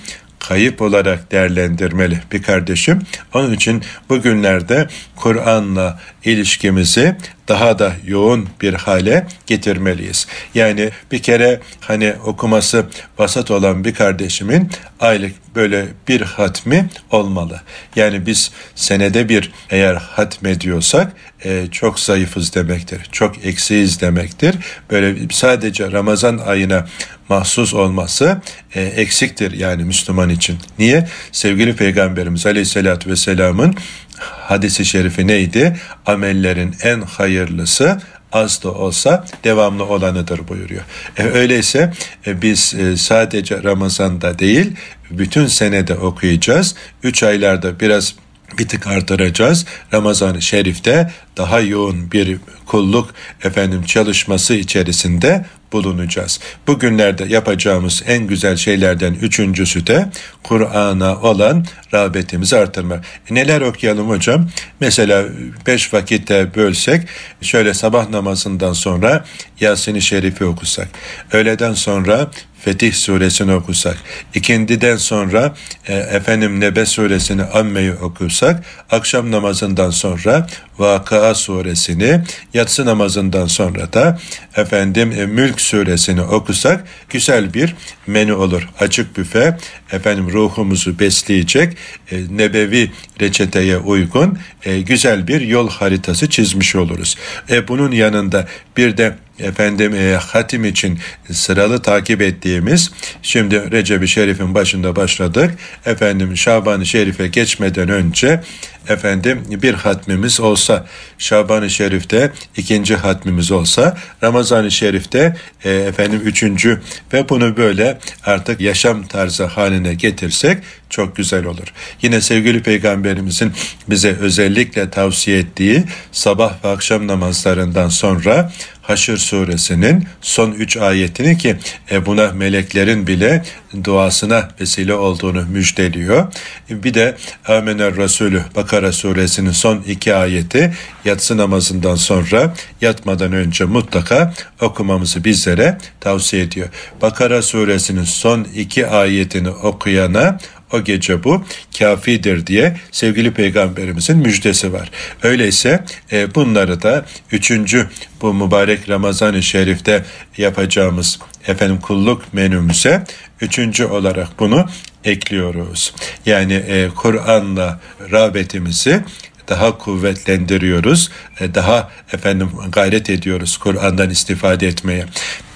kayıp 0.47 0.81
olarak 0.81 1.31
değerlendirmeli 1.31 2.19
bir 2.31 2.43
kardeşim. 2.43 2.99
Onun 3.33 3.53
için 3.53 3.83
bugünlerde 4.09 4.87
Kur'an'la 5.15 5.99
ilişkimizi 6.25 7.15
daha 7.47 7.79
da 7.79 7.93
yoğun 8.05 8.49
bir 8.61 8.73
hale 8.73 9.27
getirmeliyiz. 9.47 10.27
Yani 10.55 10.89
bir 11.11 11.21
kere 11.21 11.59
hani 11.79 12.13
okuması 12.25 12.85
vasat 13.17 13.51
olan 13.51 13.83
bir 13.83 13.93
kardeşimin 13.93 14.69
aylık 14.99 15.55
böyle 15.55 15.87
bir 16.07 16.21
hatmi 16.21 16.89
olmalı. 17.11 17.61
Yani 17.95 18.25
biz 18.25 18.51
senede 18.75 19.29
bir 19.29 19.51
eğer 19.69 19.95
hatmediyorsak 19.95 21.13
e, 21.45 21.67
çok 21.71 21.99
zayıfız 21.99 22.55
demektir. 22.55 23.01
Çok 23.11 23.45
eksiyiz 23.45 24.01
demektir. 24.01 24.55
Böyle 24.91 25.15
sadece 25.31 25.91
Ramazan 25.91 26.37
ayına 26.37 26.87
mahsus 27.29 27.73
olması 27.73 28.41
e, 28.75 28.81
eksiktir 28.81 29.51
yani 29.51 29.83
Müslüman 29.83 30.29
için. 30.29 30.57
Niye? 30.79 31.07
Sevgili 31.31 31.75
Peygamberimiz 31.75 32.45
Aleyhisselatü 32.45 33.09
Vesselam'ın 33.09 33.75
hadisi 34.21 34.85
şerifi 34.85 35.27
neydi? 35.27 35.75
Amellerin 36.05 36.75
en 36.83 37.01
hayırlısı 37.01 38.01
az 38.31 38.63
da 38.63 38.71
olsa 38.71 39.25
devamlı 39.43 39.85
olanıdır 39.85 40.47
buyuruyor. 40.47 40.81
E, 41.17 41.23
öyleyse 41.23 41.93
e, 42.27 42.41
biz 42.41 42.73
e, 42.73 42.97
sadece 42.97 43.63
Ramazan'da 43.63 44.39
değil 44.39 44.71
bütün 45.11 45.47
senede 45.47 45.95
okuyacağız. 45.95 46.75
Üç 47.03 47.23
aylarda 47.23 47.79
biraz 47.79 48.15
bir 48.57 48.67
tık 48.67 48.87
artıracağız. 48.87 49.65
Ramazan-ı 49.93 50.41
Şerif'te 50.41 51.11
daha 51.37 51.59
yoğun 51.59 52.11
bir 52.11 52.37
kulluk 52.65 53.13
efendim 53.43 53.83
çalışması 53.83 54.53
içerisinde 54.53 55.45
bulunacağız. 55.71 56.39
Bugünlerde 56.67 57.25
yapacağımız 57.25 58.03
en 58.07 58.27
güzel 58.27 58.57
şeylerden 58.57 59.13
üçüncüsü 59.13 59.87
de 59.87 60.09
Kur'an'a 60.43 61.21
olan 61.21 61.65
rağbetimizi 61.93 62.57
artırmak. 62.57 63.05
E 63.31 63.35
neler 63.35 63.61
okuyalım 63.61 64.09
hocam? 64.09 64.49
Mesela 64.79 65.25
beş 65.67 65.93
vakitte 65.93 66.55
bölsek 66.55 67.07
şöyle 67.41 67.73
sabah 67.73 68.09
namazından 68.09 68.73
sonra 68.73 69.25
Yasin-i 69.59 70.01
Şerif'i 70.01 70.45
okusak. 70.45 70.87
Öğleden 71.33 71.73
sonra 71.73 72.31
Fetih 72.65 72.93
suresini 72.93 73.53
okusak, 73.53 73.97
ikindiden 74.35 74.97
sonra 74.97 75.55
e, 75.87 75.93
efendim 75.93 76.59
Nebe 76.59 76.85
suresini 76.85 77.43
Amme'yi 77.43 77.93
okursak, 77.93 78.63
akşam 78.91 79.31
namazından 79.31 79.89
sonra 79.89 80.47
Vakıa 80.77 81.35
suresini, 81.35 82.21
yatsı 82.53 82.85
namazından 82.85 83.47
sonra 83.47 83.93
da 83.93 84.19
efendim 84.55 85.11
e, 85.11 85.25
Mülk 85.25 85.61
suresini 85.61 86.21
okusak 86.21 86.83
güzel 87.09 87.53
bir 87.53 87.75
menü 88.07 88.33
olur. 88.33 88.69
Açık 88.79 89.17
büfe 89.17 89.57
efendim 89.91 90.31
ruhumuzu 90.31 90.99
besleyecek 90.99 91.77
e, 92.11 92.21
nebevi 92.29 92.91
reçeteye 93.21 93.77
uygun 93.77 94.37
e, 94.65 94.81
güzel 94.81 95.27
bir 95.27 95.41
yol 95.41 95.69
haritası 95.69 96.29
çizmiş 96.29 96.75
oluruz. 96.75 97.17
E, 97.49 97.67
bunun 97.67 97.91
yanında 97.91 98.47
bir 98.77 98.97
de 98.97 99.15
efendim 99.39 99.95
e, 99.95 100.15
hatim 100.15 100.65
için 100.65 100.99
sıralı 101.31 101.81
takip 101.81 102.21
ettiğimiz 102.21 102.91
şimdi 103.21 103.71
Recep-i 103.71 104.07
Şerif'in 104.07 104.55
başında 104.55 104.95
başladık. 104.95 105.51
Efendim 105.85 106.37
Şaban-ı 106.37 106.85
Şerif'e 106.85 107.27
geçmeden 107.27 107.89
önce 107.89 108.41
efendim 108.89 109.43
bir 109.49 109.73
hatmimiz 109.73 110.39
olsa 110.39 110.85
Şaban-ı 111.17 111.69
Şerif'te 111.69 112.31
ikinci 112.57 112.95
hatmimiz 112.95 113.51
olsa 113.51 113.97
Ramazan-ı 114.23 114.71
Şerif'te 114.71 115.35
e, 115.63 115.71
efendim 115.71 116.21
üçüncü 116.25 116.81
ve 117.13 117.29
bunu 117.29 117.57
böyle 117.57 117.97
artık 118.25 118.61
yaşam 118.61 119.07
tarzı 119.07 119.45
haline 119.45 119.93
getirsek 119.93 120.57
çok 120.89 121.15
güzel 121.15 121.45
olur. 121.45 121.73
Yine 122.01 122.21
sevgili 122.21 122.63
peygamberimizin 122.63 123.53
bize 123.89 124.17
özellikle 124.19 124.89
tavsiye 124.89 125.37
ettiği 125.37 125.83
sabah 126.11 126.63
ve 126.63 126.67
akşam 126.67 127.07
namazlarından 127.07 127.89
sonra 127.89 128.51
Haşr 128.81 129.17
suresinin 129.17 130.07
son 130.21 130.51
üç 130.51 130.77
ayetini 130.77 131.37
ki 131.37 131.57
e, 131.91 132.05
buna 132.05 132.31
meleklerin 132.31 133.07
bile 133.07 133.43
duasına 133.83 134.49
vesile 134.61 134.93
olduğunu 134.93 135.45
müjdeliyor. 135.45 136.33
Bir 136.69 136.93
de 136.93 137.15
Amener 137.47 137.95
Resulü 137.95 138.43
Bakara 138.55 138.91
suresinin 138.91 139.51
son 139.51 139.77
iki 139.77 140.15
ayeti 140.15 140.73
yatsı 141.05 141.37
namazından 141.37 141.95
sonra 141.95 142.53
yatmadan 142.81 143.33
önce 143.33 143.65
mutlaka 143.65 144.33
okumamızı 144.61 145.23
bizlere 145.23 145.77
tavsiye 145.99 146.43
ediyor. 146.43 146.67
Bakara 147.01 147.41
suresinin 147.41 148.03
son 148.03 148.47
iki 148.55 148.87
ayetini 148.87 149.49
okuyana 149.49 150.37
o 150.73 150.83
gece 150.83 151.23
bu 151.23 151.45
kafidir 151.79 152.47
diye 152.47 152.75
sevgili 152.91 153.31
peygamberimizin 153.31 154.17
müjdesi 154.17 154.73
var. 154.73 154.91
Öyleyse 155.23 155.83
e, 156.11 156.35
bunları 156.35 156.81
da 156.81 157.05
üçüncü 157.31 157.89
bu 158.21 158.33
mübarek 158.33 158.89
Ramazan-ı 158.89 159.43
Şerif'te 159.43 160.05
yapacağımız 160.37 161.19
efendim 161.47 161.79
kulluk 161.81 162.33
menümüze 162.33 163.03
üçüncü 163.41 163.85
olarak 163.85 164.39
bunu 164.39 164.65
ekliyoruz. 165.03 165.93
Yani 166.25 166.53
e, 166.53 166.89
Kur'an'la 166.95 167.79
rağbetimizi 168.11 169.03
daha 169.51 169.77
kuvvetlendiriyoruz. 169.77 171.11
E, 171.39 171.55
daha 171.55 171.89
efendim 172.13 172.49
gayret 172.69 173.09
ediyoruz 173.09 173.57
Kur'an'dan 173.57 174.09
istifade 174.09 174.67
etmeye. 174.67 175.05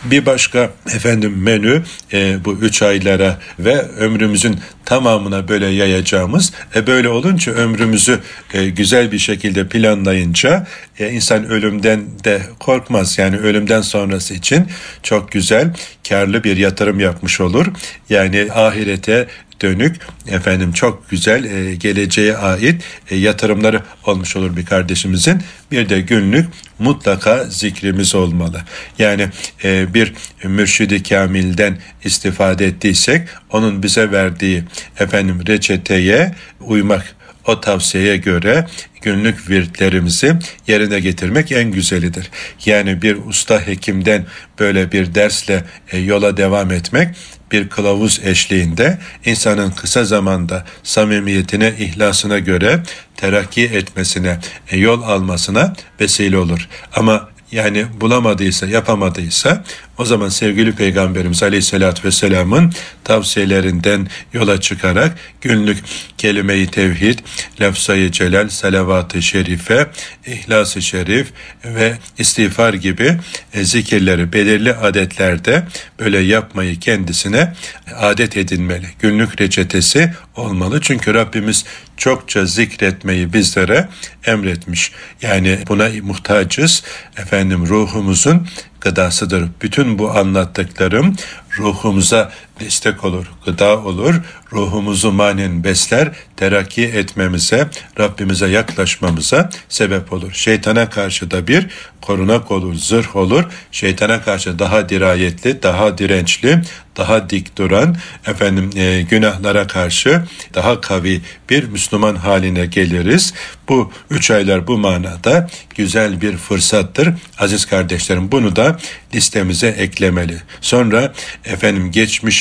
Bir 0.06 0.26
başka 0.26 0.70
efendim 0.96 1.34
menü 1.38 1.84
e, 2.14 2.46
bu 2.46 2.54
üç 2.54 2.82
aylara 2.82 3.40
ve 3.60 3.82
ömrümüzün 3.82 4.60
tamamına 4.86 5.48
böyle 5.48 5.68
yayacağımız 5.68 6.54
e, 6.76 6.88
böyle 6.88 7.10
olunca 7.10 7.52
ömrümüzü 7.52 8.20
e, 8.54 8.66
güzel 8.66 9.12
bir 9.12 9.20
şekilde 9.20 9.68
planlayınca 9.68 10.68
e, 11.00 11.12
insan 11.12 11.46
ölümden 11.46 12.06
de 12.24 12.42
korkmaz 12.60 13.18
yani 13.18 13.38
ölümden 13.38 13.82
sonrası 13.82 14.34
için 14.34 14.68
çok 15.04 15.32
güzel 15.32 15.74
karlı 16.10 16.44
bir 16.44 16.58
yatırım 16.58 17.00
yapmış 17.00 17.42
olur 17.42 17.68
yani 18.10 18.48
ahirete 18.54 19.28
dönük 19.62 19.96
efendim 20.28 20.72
çok 20.74 21.10
güzel 21.10 21.44
e, 21.44 21.76
geleceğe 21.76 22.38
ait 22.38 22.84
e, 23.10 23.16
yatırımları 23.16 23.82
olmuş 24.06 24.36
olur 24.36 24.58
bir 24.58 24.66
kardeşimizin. 24.66 25.42
Bir 25.72 25.90
de 25.90 26.02
günlük 26.02 26.46
mutlaka 26.80 27.44
zikrimiz 27.44 28.16
olmalı. 28.16 28.62
Yani 29.00 29.28
e, 29.64 29.94
bir 29.94 30.14
mürşidi 30.44 31.04
kamilden 31.04 31.78
istifade 32.04 32.66
ettiysek 32.66 33.28
onun 33.52 33.84
bize 33.84 34.12
verdiği 34.12 34.64
efendim 35.00 35.40
reçeteye 35.48 36.36
uymak 36.62 37.16
o 37.48 37.62
tavsiyeye 37.62 38.18
göre 38.18 38.68
günlük 39.02 39.50
virtlerimizi 39.50 40.36
yerine 40.68 41.00
getirmek 41.00 41.52
en 41.52 41.72
güzelidir. 41.72 42.32
Yani 42.66 43.02
bir 43.02 43.18
usta 43.26 43.68
hekimden 43.68 44.26
böyle 44.60 44.92
bir 44.92 45.16
dersle 45.16 45.64
e, 45.92 45.98
yola 45.98 46.38
devam 46.38 46.72
etmek 46.72 47.16
bir 47.56 47.70
kılavuz 47.70 48.20
eşliğinde 48.24 48.98
insanın 49.26 49.72
kısa 49.72 50.06
zamanda 50.06 50.66
samimiyetine, 50.84 51.74
ihlasına 51.80 52.40
göre 52.40 52.84
terakki 53.18 53.64
etmesine, 53.64 54.40
e, 54.72 54.78
yol 54.78 55.04
almasına 55.04 55.74
vesile 56.00 56.38
olur. 56.38 56.70
Ama 56.96 57.30
yani 57.52 57.86
bulamadıysa, 58.02 58.68
yapamadıysa 58.68 59.64
o 59.98 60.06
zaman 60.06 60.30
sevgili 60.30 60.72
Peygamberimiz 60.72 61.44
Aleyhisselatü 61.44 62.08
Vesselam'ın 62.08 62.74
tavsiyelerinden 63.04 64.08
yola 64.34 64.62
çıkarak 64.62 65.18
günlük 65.42 65.78
kelime-i 66.18 66.68
tevhid, 66.68 67.20
lafzayı 67.62 68.12
celal, 68.12 68.50
salavat-ı 68.50 69.22
şerife, 69.22 69.88
ihlas-ı 70.26 70.82
şerif 70.82 71.28
ve 71.66 71.98
istiğfar 72.18 72.74
gibi 72.74 73.18
e, 73.54 73.64
zikirleri 73.64 74.34
belirli 74.34 74.74
adetlerde 74.74 75.64
böyle 76.00 76.20
yapmayı 76.20 76.80
kendisine 76.80 77.54
adet 77.96 78.38
edinmeli. 78.38 78.86
Günlük 79.00 79.42
reçetesi 79.42 80.14
olmalı. 80.36 80.82
Çünkü 80.82 81.14
Rabbimiz 81.14 81.66
çokça 81.98 82.46
zikretmeyi 82.46 83.34
bizlere 83.34 83.90
emretmiş. 84.26 84.92
Yani 85.22 85.60
buna 85.68 85.90
muhtacız. 86.02 86.84
Efendim 87.18 87.68
ruhumuzun 87.68 88.48
gıdasıdır. 88.86 89.50
Bütün 89.62 90.00
bu 90.00 90.12
anlattıklarım 90.12 91.16
ruhumuza 91.60 92.32
destek 92.60 93.04
olur, 93.04 93.26
gıda 93.46 93.84
olur, 93.84 94.16
ruhumuzu 94.52 95.12
manen 95.12 95.64
besler, 95.64 96.12
terakki 96.36 96.84
etmemize, 96.84 97.70
Rabbimize 98.00 98.48
yaklaşmamıza 98.48 99.50
sebep 99.70 100.14
olur. 100.14 100.34
Şeytana 100.34 100.90
karşı 100.90 101.32
da 101.32 101.48
bir 101.48 101.68
korunak 102.02 102.52
olur, 102.52 102.76
zırh 102.76 103.16
olur. 103.16 103.44
Şeytana 103.72 104.22
karşı 104.22 104.60
daha 104.60 104.90
dirayetli, 104.90 105.64
daha 105.64 105.98
dirençli, 105.98 106.62
daha 106.98 107.30
dik 107.30 107.58
duran, 107.58 107.96
efendim 108.28 108.70
e, 108.76 109.02
günahlara 109.02 109.68
karşı 109.68 110.24
daha 110.54 110.82
kavi 110.82 111.22
bir 111.50 111.64
Müslüman 111.64 112.16
haline 112.16 112.66
geliriz. 112.66 113.34
Bu 113.70 113.92
üç 114.10 114.32
aylar 114.32 114.68
bu 114.68 114.78
manada 114.78 115.50
güzel 115.76 116.22
bir 116.22 116.38
fırsattır. 116.38 117.10
Aziz 117.40 117.66
kardeşlerim 117.66 118.32
bunu 118.32 118.56
da 118.56 118.78
listemize 119.16 119.68
eklemeli. 119.68 120.42
Sonra 120.62 121.14
efendim 121.46 121.92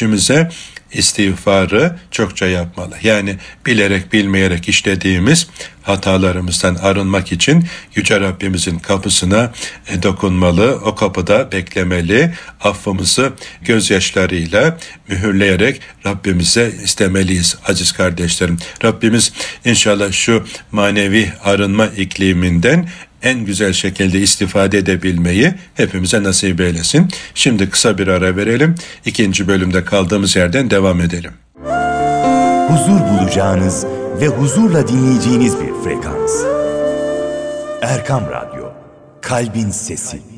geçmişimize 0.04 0.50
istiğfarı 0.92 1.96
çokça 2.10 2.46
yapmalı. 2.46 2.94
Yani 3.02 3.36
bilerek 3.66 4.12
bilmeyerek 4.12 4.68
işlediğimiz 4.68 5.48
hatalarımızdan 5.82 6.74
arınmak 6.74 7.32
için 7.32 7.64
Yüce 7.94 8.20
Rabbimizin 8.20 8.78
kapısına 8.78 9.52
e, 9.88 10.02
dokunmalı, 10.02 10.80
o 10.84 10.94
kapıda 10.94 11.52
beklemeli, 11.52 12.34
affımızı 12.60 13.32
gözyaşlarıyla 13.62 14.78
mühürleyerek 15.08 15.80
Rabbimize 16.06 16.72
istemeliyiz 16.84 17.56
aziz 17.68 17.92
kardeşlerim. 17.92 18.58
Rabbimiz 18.84 19.32
inşallah 19.64 20.12
şu 20.12 20.44
manevi 20.72 21.32
arınma 21.44 21.86
ikliminden 21.86 22.88
en 23.24 23.44
güzel 23.44 23.72
şekilde 23.72 24.18
istifade 24.18 24.78
edebilmeyi 24.78 25.54
hepimize 25.74 26.22
nasip 26.22 26.60
eylesin. 26.60 27.08
Şimdi 27.34 27.70
kısa 27.70 27.98
bir 27.98 28.08
ara 28.08 28.36
verelim. 28.36 28.74
İkinci 29.06 29.48
bölümde 29.48 29.84
kaldığımız 29.84 30.36
yerden 30.36 30.70
devam 30.70 31.00
edelim. 31.00 31.32
Huzur 32.68 33.00
bulacağınız 33.00 33.86
ve 34.20 34.28
huzurla 34.28 34.88
dinleyeceğiniz 34.88 35.54
bir 35.60 35.84
frekans. 35.84 36.32
Erkam 37.82 38.24
Radyo, 38.30 38.72
Kalbin 39.22 39.70
Sesi. 39.70 40.33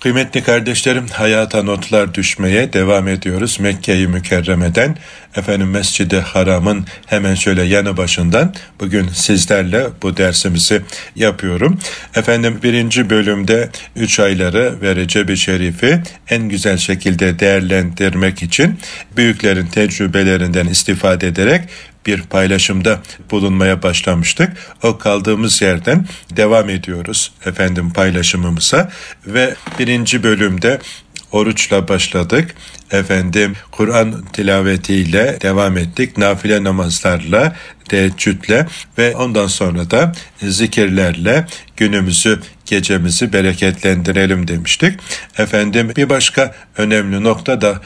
Kıymetli 0.00 0.42
kardeşlerim 0.42 1.08
hayata 1.08 1.62
notlar 1.62 2.14
düşmeye 2.14 2.72
devam 2.72 3.08
ediyoruz. 3.08 3.60
Mekke-i 3.60 4.06
Mükerreme'den 4.06 4.96
efendim 5.36 5.70
Mescid-i 5.70 6.16
Haram'ın 6.16 6.86
hemen 7.06 7.34
şöyle 7.34 7.62
yanı 7.62 7.96
başından 7.96 8.54
bugün 8.80 9.08
sizlerle 9.08 9.86
bu 10.02 10.16
dersimizi 10.16 10.82
yapıyorum. 11.16 11.78
Efendim 12.14 12.60
birinci 12.62 13.10
bölümde 13.10 13.70
üç 13.96 14.20
ayları 14.20 14.80
ve 14.82 14.96
Recep-i 14.96 15.36
Şerif'i 15.36 16.02
en 16.30 16.48
güzel 16.48 16.76
şekilde 16.76 17.38
değerlendirmek 17.38 18.42
için 18.42 18.78
büyüklerin 19.16 19.66
tecrübelerinden 19.66 20.66
istifade 20.66 21.26
ederek 21.26 21.60
bir 22.06 22.22
paylaşımda 22.22 23.02
bulunmaya 23.30 23.82
başlamıştık. 23.82 24.52
O 24.82 24.98
kaldığımız 24.98 25.62
yerden 25.62 26.06
devam 26.36 26.68
ediyoruz 26.68 27.32
efendim 27.46 27.92
paylaşımımıza 27.92 28.90
ve 29.26 29.54
birinci 29.78 30.22
bölümde 30.22 30.78
oruçla 31.32 31.88
başladık. 31.88 32.54
Efendim 32.90 33.56
Kur'an 33.70 34.24
tilavetiyle 34.32 35.38
devam 35.42 35.76
ettik. 35.76 36.18
Nafile 36.18 36.64
namazlarla, 36.64 37.56
teheccüdle 37.88 38.66
ve 38.98 39.16
ondan 39.16 39.46
sonra 39.46 39.90
da 39.90 40.12
zikirlerle 40.42 41.46
günümüzü 41.76 42.40
gecemizi 42.66 43.32
bereketlendirelim 43.32 44.48
demiştik. 44.48 45.00
Efendim 45.38 45.92
bir 45.96 46.08
başka 46.08 46.54
önemli 46.76 47.24
nokta 47.24 47.60
da 47.60 47.80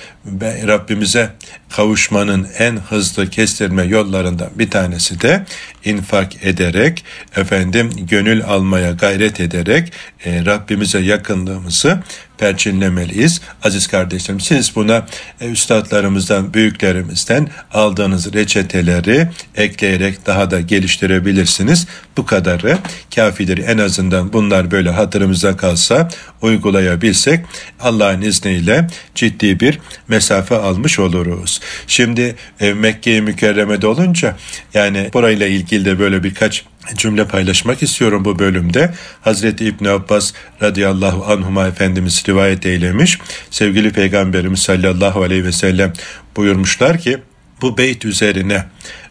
Rabbimize 0.66 1.30
kavuşmanın 1.76 2.48
en 2.58 2.76
hızlı 2.76 3.30
kestirme 3.30 3.82
yollarından 3.82 4.50
bir 4.54 4.70
tanesi 4.70 5.20
de 5.20 5.44
infak 5.84 6.44
ederek 6.44 7.04
efendim 7.36 7.90
gönül 8.10 8.44
almaya 8.44 8.90
gayret 8.90 9.40
ederek 9.40 9.92
e, 10.24 10.44
Rabbimize 10.44 10.98
yakınlığımızı 10.98 12.02
perçinlemeliyiz. 12.38 13.40
Aziz 13.62 13.86
kardeşlerim 13.86 14.40
siz 14.40 14.76
buna 14.76 15.06
e, 15.40 15.50
üstadlarımızdan, 15.50 16.54
büyüklerimizden 16.54 17.48
aldığınız 17.72 18.34
reçeteleri 18.34 19.28
ekleyerek 19.54 20.26
daha 20.26 20.50
da 20.50 20.60
geliştirebilirsiniz. 20.60 21.86
Bu 22.16 22.26
kadarı 22.26 22.78
kafidir. 23.14 23.58
En 23.58 23.78
azından 23.78 24.32
bunlar 24.32 24.70
böyle 24.70 24.90
hatırımıza 24.90 25.56
kalsa 25.56 26.08
uygulayabilsek 26.42 27.44
Allah'ın 27.80 28.22
izniyle 28.22 28.86
ciddi 29.14 29.60
bir 29.60 29.78
mesafe 30.08 30.56
almış 30.56 30.98
oluruz. 30.98 31.60
Şimdi 31.86 32.36
e, 32.60 32.72
Mekke-i 32.72 33.20
Mükerreme'de 33.20 33.86
olunca 33.86 34.36
yani 34.74 35.10
burayla 35.14 35.46
ilgili 35.46 35.84
de 35.84 35.98
böyle 35.98 36.22
birkaç 36.22 36.64
cümle 36.94 37.28
paylaşmak 37.28 37.82
istiyorum 37.82 38.24
bu 38.24 38.38
bölümde. 38.38 38.94
Hazreti 39.20 39.64
İbn 39.64 39.84
Abbas 39.84 40.32
radıyallahu 40.62 41.32
anhuma 41.32 41.66
Efendimiz 41.66 42.24
rivayet 42.28 42.66
eylemiş. 42.66 43.18
Sevgili 43.50 43.92
Peygamberimiz 43.92 44.60
sallallahu 44.60 45.22
aleyhi 45.22 45.44
ve 45.44 45.52
sellem 45.52 45.92
buyurmuşlar 46.36 46.98
ki 46.98 47.18
bu 47.62 47.78
beyt 47.78 48.04
üzerine 48.04 48.64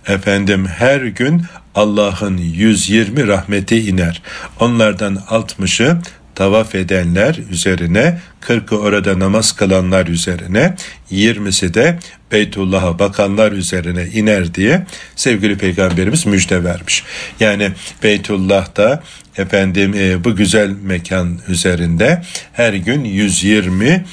efendim 0.07 0.65
her 0.65 1.01
gün 1.01 1.41
Allah'ın 1.75 2.37
120 2.37 3.27
rahmeti 3.27 3.79
iner. 3.89 4.21
Onlardan 4.59 5.15
60'ı 5.15 5.97
tavaf 6.35 6.75
edenler 6.75 7.39
üzerine, 7.51 8.19
40'ı 8.41 8.77
orada 8.77 9.19
namaz 9.19 9.51
kılanlar 9.51 10.07
üzerine, 10.07 10.75
20'si 11.11 11.73
de 11.73 11.99
Beytullah'a 12.31 12.99
bakanlar 12.99 13.51
üzerine 13.51 14.05
iner 14.05 14.53
diye 14.55 14.85
sevgili 15.15 15.57
peygamberimiz 15.57 16.25
müjde 16.25 16.63
vermiş. 16.63 17.03
Yani 17.39 17.71
Beytullah'ta 18.03 19.03
efendim 19.37 19.93
e, 19.97 20.23
bu 20.23 20.35
güzel 20.35 20.69
mekan 20.83 21.39
üzerinde 21.47 22.21
her 22.53 22.73
gün 22.73 23.03
120 23.03 24.05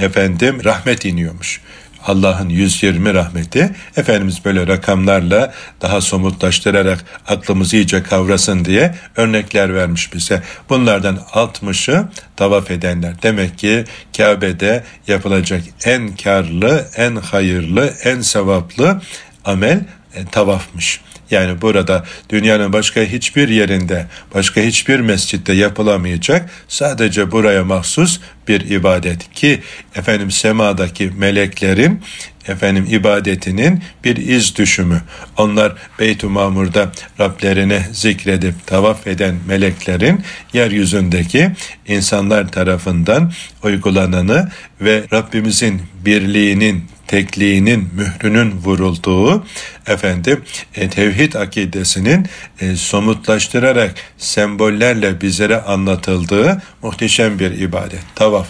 efendim 0.00 0.64
rahmet 0.64 1.04
iniyormuş. 1.04 1.60
Allah'ın 2.06 2.48
120 2.48 3.14
rahmeti 3.14 3.74
Efendimiz 3.96 4.44
böyle 4.44 4.66
rakamlarla 4.66 5.54
daha 5.82 6.00
somutlaştırarak 6.00 7.04
aklımız 7.28 7.74
iyice 7.74 8.02
kavrasın 8.02 8.64
diye 8.64 8.94
örnekler 9.16 9.74
vermiş 9.74 10.14
bize. 10.14 10.42
Bunlardan 10.68 11.16
60'ı 11.16 12.08
tavaf 12.36 12.70
edenler. 12.70 13.22
Demek 13.22 13.58
ki 13.58 13.84
Kabe'de 14.16 14.84
yapılacak 15.08 15.62
en 15.84 16.16
karlı, 16.16 16.86
en 16.96 17.16
hayırlı, 17.16 17.94
en 18.04 18.20
sevaplı 18.20 19.00
amel 19.44 19.80
e, 20.14 20.24
tavafmış. 20.24 21.00
Yani 21.30 21.62
burada 21.62 22.04
dünyanın 22.30 22.72
başka 22.72 23.00
hiçbir 23.00 23.48
yerinde, 23.48 24.06
başka 24.34 24.60
hiçbir 24.60 25.00
mescitte 25.00 25.52
yapılamayacak 25.52 26.50
sadece 26.68 27.32
buraya 27.32 27.64
mahsus 27.64 28.20
bir 28.48 28.60
ibadet 28.60 29.32
ki 29.32 29.60
efendim 29.94 30.30
semadaki 30.30 31.12
meleklerin 31.18 32.00
efendim 32.48 32.86
ibadetinin 32.90 33.82
bir 34.04 34.16
iz 34.16 34.56
düşümü. 34.56 35.02
Onlar 35.36 35.72
Beyt-i 35.98 36.26
Mamur'da 36.26 36.92
Rablerine 37.20 37.82
zikredip 37.92 38.66
tavaf 38.66 39.06
eden 39.06 39.36
meleklerin 39.46 40.20
yeryüzündeki 40.52 41.50
insanlar 41.88 42.48
tarafından 42.48 43.32
uygulananı 43.62 44.50
ve 44.80 45.04
Rabbimizin 45.12 45.82
birliğinin 46.04 46.84
tekliğinin 47.14 47.88
mührünün 47.94 48.52
vurulduğu 48.52 49.46
efendim 49.86 50.42
e, 50.74 50.88
tevhid 50.88 51.34
akidesinin 51.34 52.26
e, 52.60 52.76
somutlaştırarak 52.76 53.94
sembollerle 54.18 55.20
bizlere 55.20 55.60
anlatıldığı 55.60 56.62
muhteşem 56.82 57.38
bir 57.38 57.50
ibadet. 57.50 58.02
Tavaf. 58.14 58.46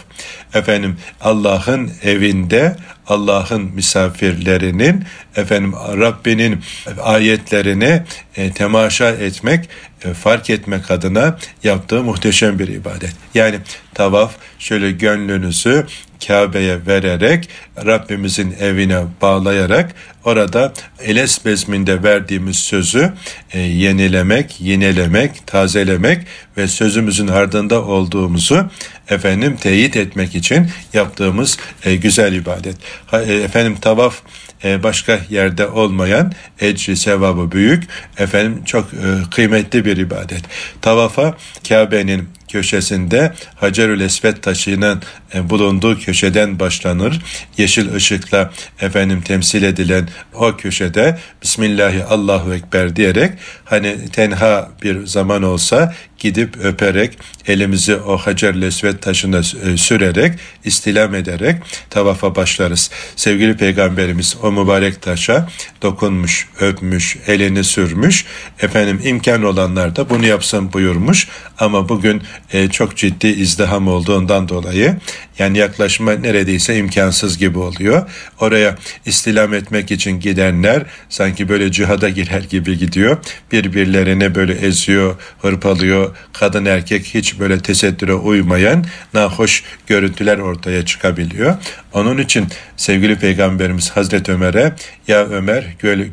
Efendim 0.54 0.96
Allah'ın 1.20 1.90
evinde 2.02 2.76
Allah'ın 3.06 3.62
misafirlerinin 3.62 5.04
efendim 5.36 5.72
Rabbinin 5.74 6.60
ayetlerini 7.02 8.02
e, 8.36 8.52
temaşa 8.52 9.10
etmek, 9.10 9.68
fark 10.12 10.50
etmek 10.50 10.90
adına 10.90 11.38
yaptığı 11.62 12.02
muhteşem 12.02 12.58
bir 12.58 12.68
ibadet. 12.68 13.12
Yani 13.34 13.58
tavaf 13.94 14.34
şöyle 14.58 14.90
gönlünüzü 14.90 15.86
Kabe'ye 16.26 16.86
vererek 16.86 17.48
Rabbimizin 17.86 18.56
evine 18.60 19.04
bağlayarak 19.22 19.94
orada 20.24 20.72
Eles 21.00 21.44
bezminde 21.44 22.02
verdiğimiz 22.02 22.56
sözü 22.56 23.12
e, 23.52 23.60
yenilemek, 23.60 24.60
yinelemek, 24.60 25.46
tazelemek 25.46 26.26
ve 26.56 26.68
sözümüzün 26.68 27.28
ardında 27.28 27.82
olduğumuzu 27.82 28.70
efendim 29.08 29.56
teyit 29.56 29.96
etmek 29.96 30.34
için 30.34 30.70
yaptığımız 30.92 31.58
e, 31.84 31.96
güzel 31.96 32.32
ibadet. 32.32 32.76
Ha, 33.06 33.22
e, 33.22 33.34
efendim 33.34 33.76
tavaf 33.80 34.22
e, 34.64 34.82
başka 34.82 35.20
yerde 35.30 35.66
olmayan 35.66 36.32
ecri 36.60 36.96
sevabı 36.96 37.52
büyük 37.52 37.84
efendim 38.18 38.64
çok 38.64 38.94
e, 38.94 39.30
kıymetli 39.30 39.84
bir 39.84 39.96
ibadet. 39.96 40.42
Tavafa 40.82 41.36
Kabe'nin 41.68 42.28
köşesinde 42.48 43.32
Hacerül 43.54 44.00
Esved 44.00 44.36
taşının 44.36 45.02
bulunduğu 45.42 45.98
köşeden 45.98 46.58
başlanır. 46.60 47.22
Yeşil 47.58 47.94
ışıkla 47.94 48.52
efendim 48.80 49.20
temsil 49.20 49.62
edilen 49.62 50.08
o 50.34 50.56
köşede 50.56 51.18
Bismillahi 51.42 52.04
Allahu 52.04 52.54
Ekber 52.54 52.96
diyerek 52.96 53.32
hani 53.64 54.08
tenha 54.12 54.70
bir 54.82 55.06
zaman 55.06 55.42
olsa 55.42 55.94
gidip 56.24 56.56
öperek 56.56 57.18
elimizi 57.46 57.96
o 57.96 58.16
Hacer 58.16 58.60
Lesvet 58.60 59.02
taşına 59.02 59.38
e, 59.38 59.76
sürerek 59.76 60.38
istilam 60.64 61.14
ederek 61.14 61.56
tavafa 61.90 62.36
başlarız. 62.36 62.90
Sevgili 63.16 63.56
peygamberimiz 63.56 64.36
o 64.42 64.52
mübarek 64.52 65.02
taşa 65.02 65.48
dokunmuş, 65.82 66.48
öpmüş, 66.60 67.16
elini 67.26 67.64
sürmüş. 67.64 68.24
Efendim 68.60 69.00
imkan 69.04 69.42
olanlar 69.42 69.96
da 69.96 70.10
bunu 70.10 70.26
yapsın 70.26 70.72
buyurmuş. 70.72 71.28
Ama 71.58 71.88
bugün 71.88 72.22
e, 72.52 72.68
çok 72.68 72.96
ciddi 72.96 73.26
izdiham 73.26 73.88
olduğundan 73.88 74.48
dolayı 74.48 74.96
yani 75.38 75.58
yaklaşma 75.58 76.12
neredeyse 76.12 76.76
imkansız 76.76 77.38
gibi 77.38 77.58
oluyor. 77.58 78.10
Oraya 78.40 78.76
istilam 79.06 79.54
etmek 79.54 79.90
için 79.90 80.20
gidenler 80.20 80.82
sanki 81.08 81.48
böyle 81.48 81.72
cihada 81.72 82.08
girer 82.08 82.42
gibi 82.42 82.78
gidiyor. 82.78 83.18
Birbirlerine 83.52 84.34
böyle 84.34 84.52
eziyor, 84.52 85.16
hırpalıyor. 85.42 86.16
Kadın 86.32 86.64
erkek 86.64 87.04
hiç 87.14 87.38
böyle 87.38 87.58
tesettüre 87.58 88.14
uymayan 88.14 88.84
nahoş 89.14 89.62
görüntüler 89.86 90.38
ortaya 90.38 90.84
çıkabiliyor. 90.84 91.56
Onun 91.92 92.18
için 92.18 92.46
sevgili 92.76 93.18
Peygamberimiz 93.18 93.90
Hazreti 93.90 94.32
Ömer'e 94.32 94.72
ya 95.08 95.26
Ömer 95.26 95.64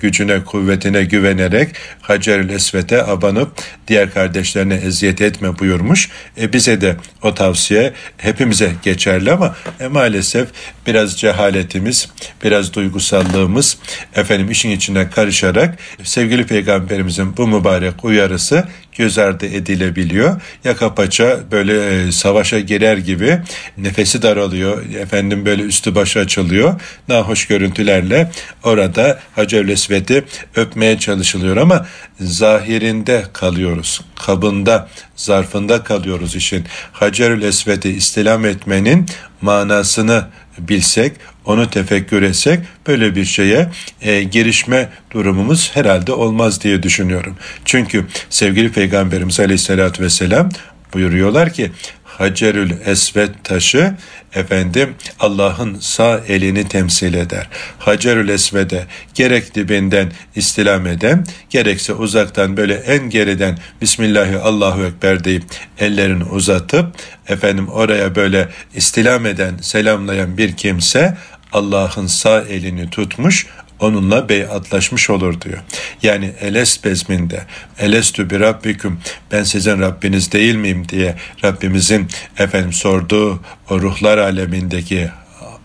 gücüne 0.01 0.43
kuvvetine 0.43 1.03
güvenerek 1.03 1.75
Hacer-ül 2.01 2.49
Esvet'e 2.49 3.03
abanıp 3.03 3.51
diğer 3.87 4.13
kardeşlerine 4.13 4.75
eziyet 4.75 5.21
etme 5.21 5.59
buyurmuş. 5.59 6.09
E 6.41 6.53
bize 6.53 6.81
de 6.81 6.95
o 7.21 7.33
tavsiye 7.33 7.93
hepimize 8.17 8.71
geçerli 9.01 9.31
ama 9.31 9.55
e, 9.79 9.87
maalesef 9.87 10.47
biraz 10.87 11.19
cehaletimiz, 11.19 12.09
biraz 12.43 12.73
duygusallığımız 12.73 13.77
efendim 14.15 14.51
işin 14.51 14.71
içine 14.71 15.09
karışarak 15.09 15.79
sevgili 16.03 16.45
peygamberimizin 16.45 17.37
bu 17.37 17.47
mübarek 17.47 18.05
uyarısı 18.05 18.67
göz 18.97 19.17
ardı 19.17 19.45
edilebiliyor. 19.45 20.41
Yaka 20.63 20.95
paça 20.95 21.39
böyle 21.51 22.07
e, 22.07 22.11
savaşa 22.11 22.59
girer 22.59 22.97
gibi 22.97 23.39
nefesi 23.77 24.21
daralıyor. 24.21 24.85
Efendim 24.95 25.45
böyle 25.45 25.63
üstü 25.63 25.95
başı 25.95 26.19
açılıyor. 26.19 26.81
Nahoş 27.07 27.47
görüntülerle 27.47 28.31
orada 28.63 29.19
Hacer 29.35 29.65
Esved'i 29.65 30.23
öpmeye 30.55 30.99
çalışılıyor 30.99 31.57
ama 31.57 31.87
zahirinde 32.19 33.23
kalıyoruz. 33.33 34.01
Kabında, 34.15 34.89
zarfında 35.15 35.83
kalıyoruz 35.83 36.35
işin. 36.35 36.65
Hacerül 36.91 37.41
Esved'i 37.41 37.89
istilam 37.89 38.45
etmenin 38.45 39.05
manasını 39.41 40.25
bilsek, 40.59 41.11
onu 41.45 41.69
tefekkür 41.69 42.21
etsek 42.21 42.59
böyle 42.87 43.15
bir 43.15 43.25
şeye 43.25 43.69
e, 44.01 44.23
girişme 44.23 44.89
durumumuz 45.11 45.71
herhalde 45.73 46.13
olmaz 46.13 46.61
diye 46.61 46.83
düşünüyorum. 46.83 47.37
Çünkü 47.65 48.05
sevgili 48.29 48.71
Peygamberimiz 48.71 49.39
Aleyhisselatü 49.39 50.03
Vesselam 50.03 50.49
buyuruyorlar 50.93 51.53
ki 51.53 51.71
Hacerül 52.17 52.71
Esved 52.85 53.29
taşı 53.43 53.93
efendim 54.33 54.95
Allah'ın 55.19 55.77
sağ 55.79 56.21
elini 56.27 56.67
temsil 56.67 57.13
eder. 57.13 57.47
Hacerül 57.79 58.29
Esved'e 58.29 58.85
gerek 59.13 59.55
dibinden 59.55 60.11
istilam 60.35 60.87
eden 60.87 61.25
gerekse 61.49 61.93
uzaktan 61.93 62.57
böyle 62.57 62.73
en 62.73 63.09
geriden 63.09 63.57
Bismillahi 63.81 64.37
Allahu 64.37 64.85
Ekber 64.85 65.23
deyip 65.23 65.43
ellerini 65.79 66.23
uzatıp 66.23 66.87
efendim 67.27 67.67
oraya 67.67 68.15
böyle 68.15 68.49
istilam 68.75 69.25
eden 69.25 69.57
selamlayan 69.61 70.37
bir 70.37 70.57
kimse 70.57 71.17
Allah'ın 71.53 72.07
sağ 72.07 72.41
elini 72.41 72.89
tutmuş 72.89 73.47
onunla 73.81 74.29
beyatlaşmış 74.29 75.09
olur 75.09 75.41
diyor. 75.41 75.57
Yani 76.03 76.33
eles 76.41 76.83
bezminde 76.83 77.45
elestü 77.79 78.29
bir 78.29 78.39
rabbiküm 78.39 78.99
ben 79.31 79.43
sizin 79.43 79.81
Rabbiniz 79.81 80.31
değil 80.31 80.55
miyim 80.55 80.89
diye 80.89 81.15
Rabbimizin 81.43 82.07
efendim 82.37 82.73
sorduğu 82.73 83.39
o 83.69 83.79
ruhlar 83.79 84.17
alemindeki 84.17 85.09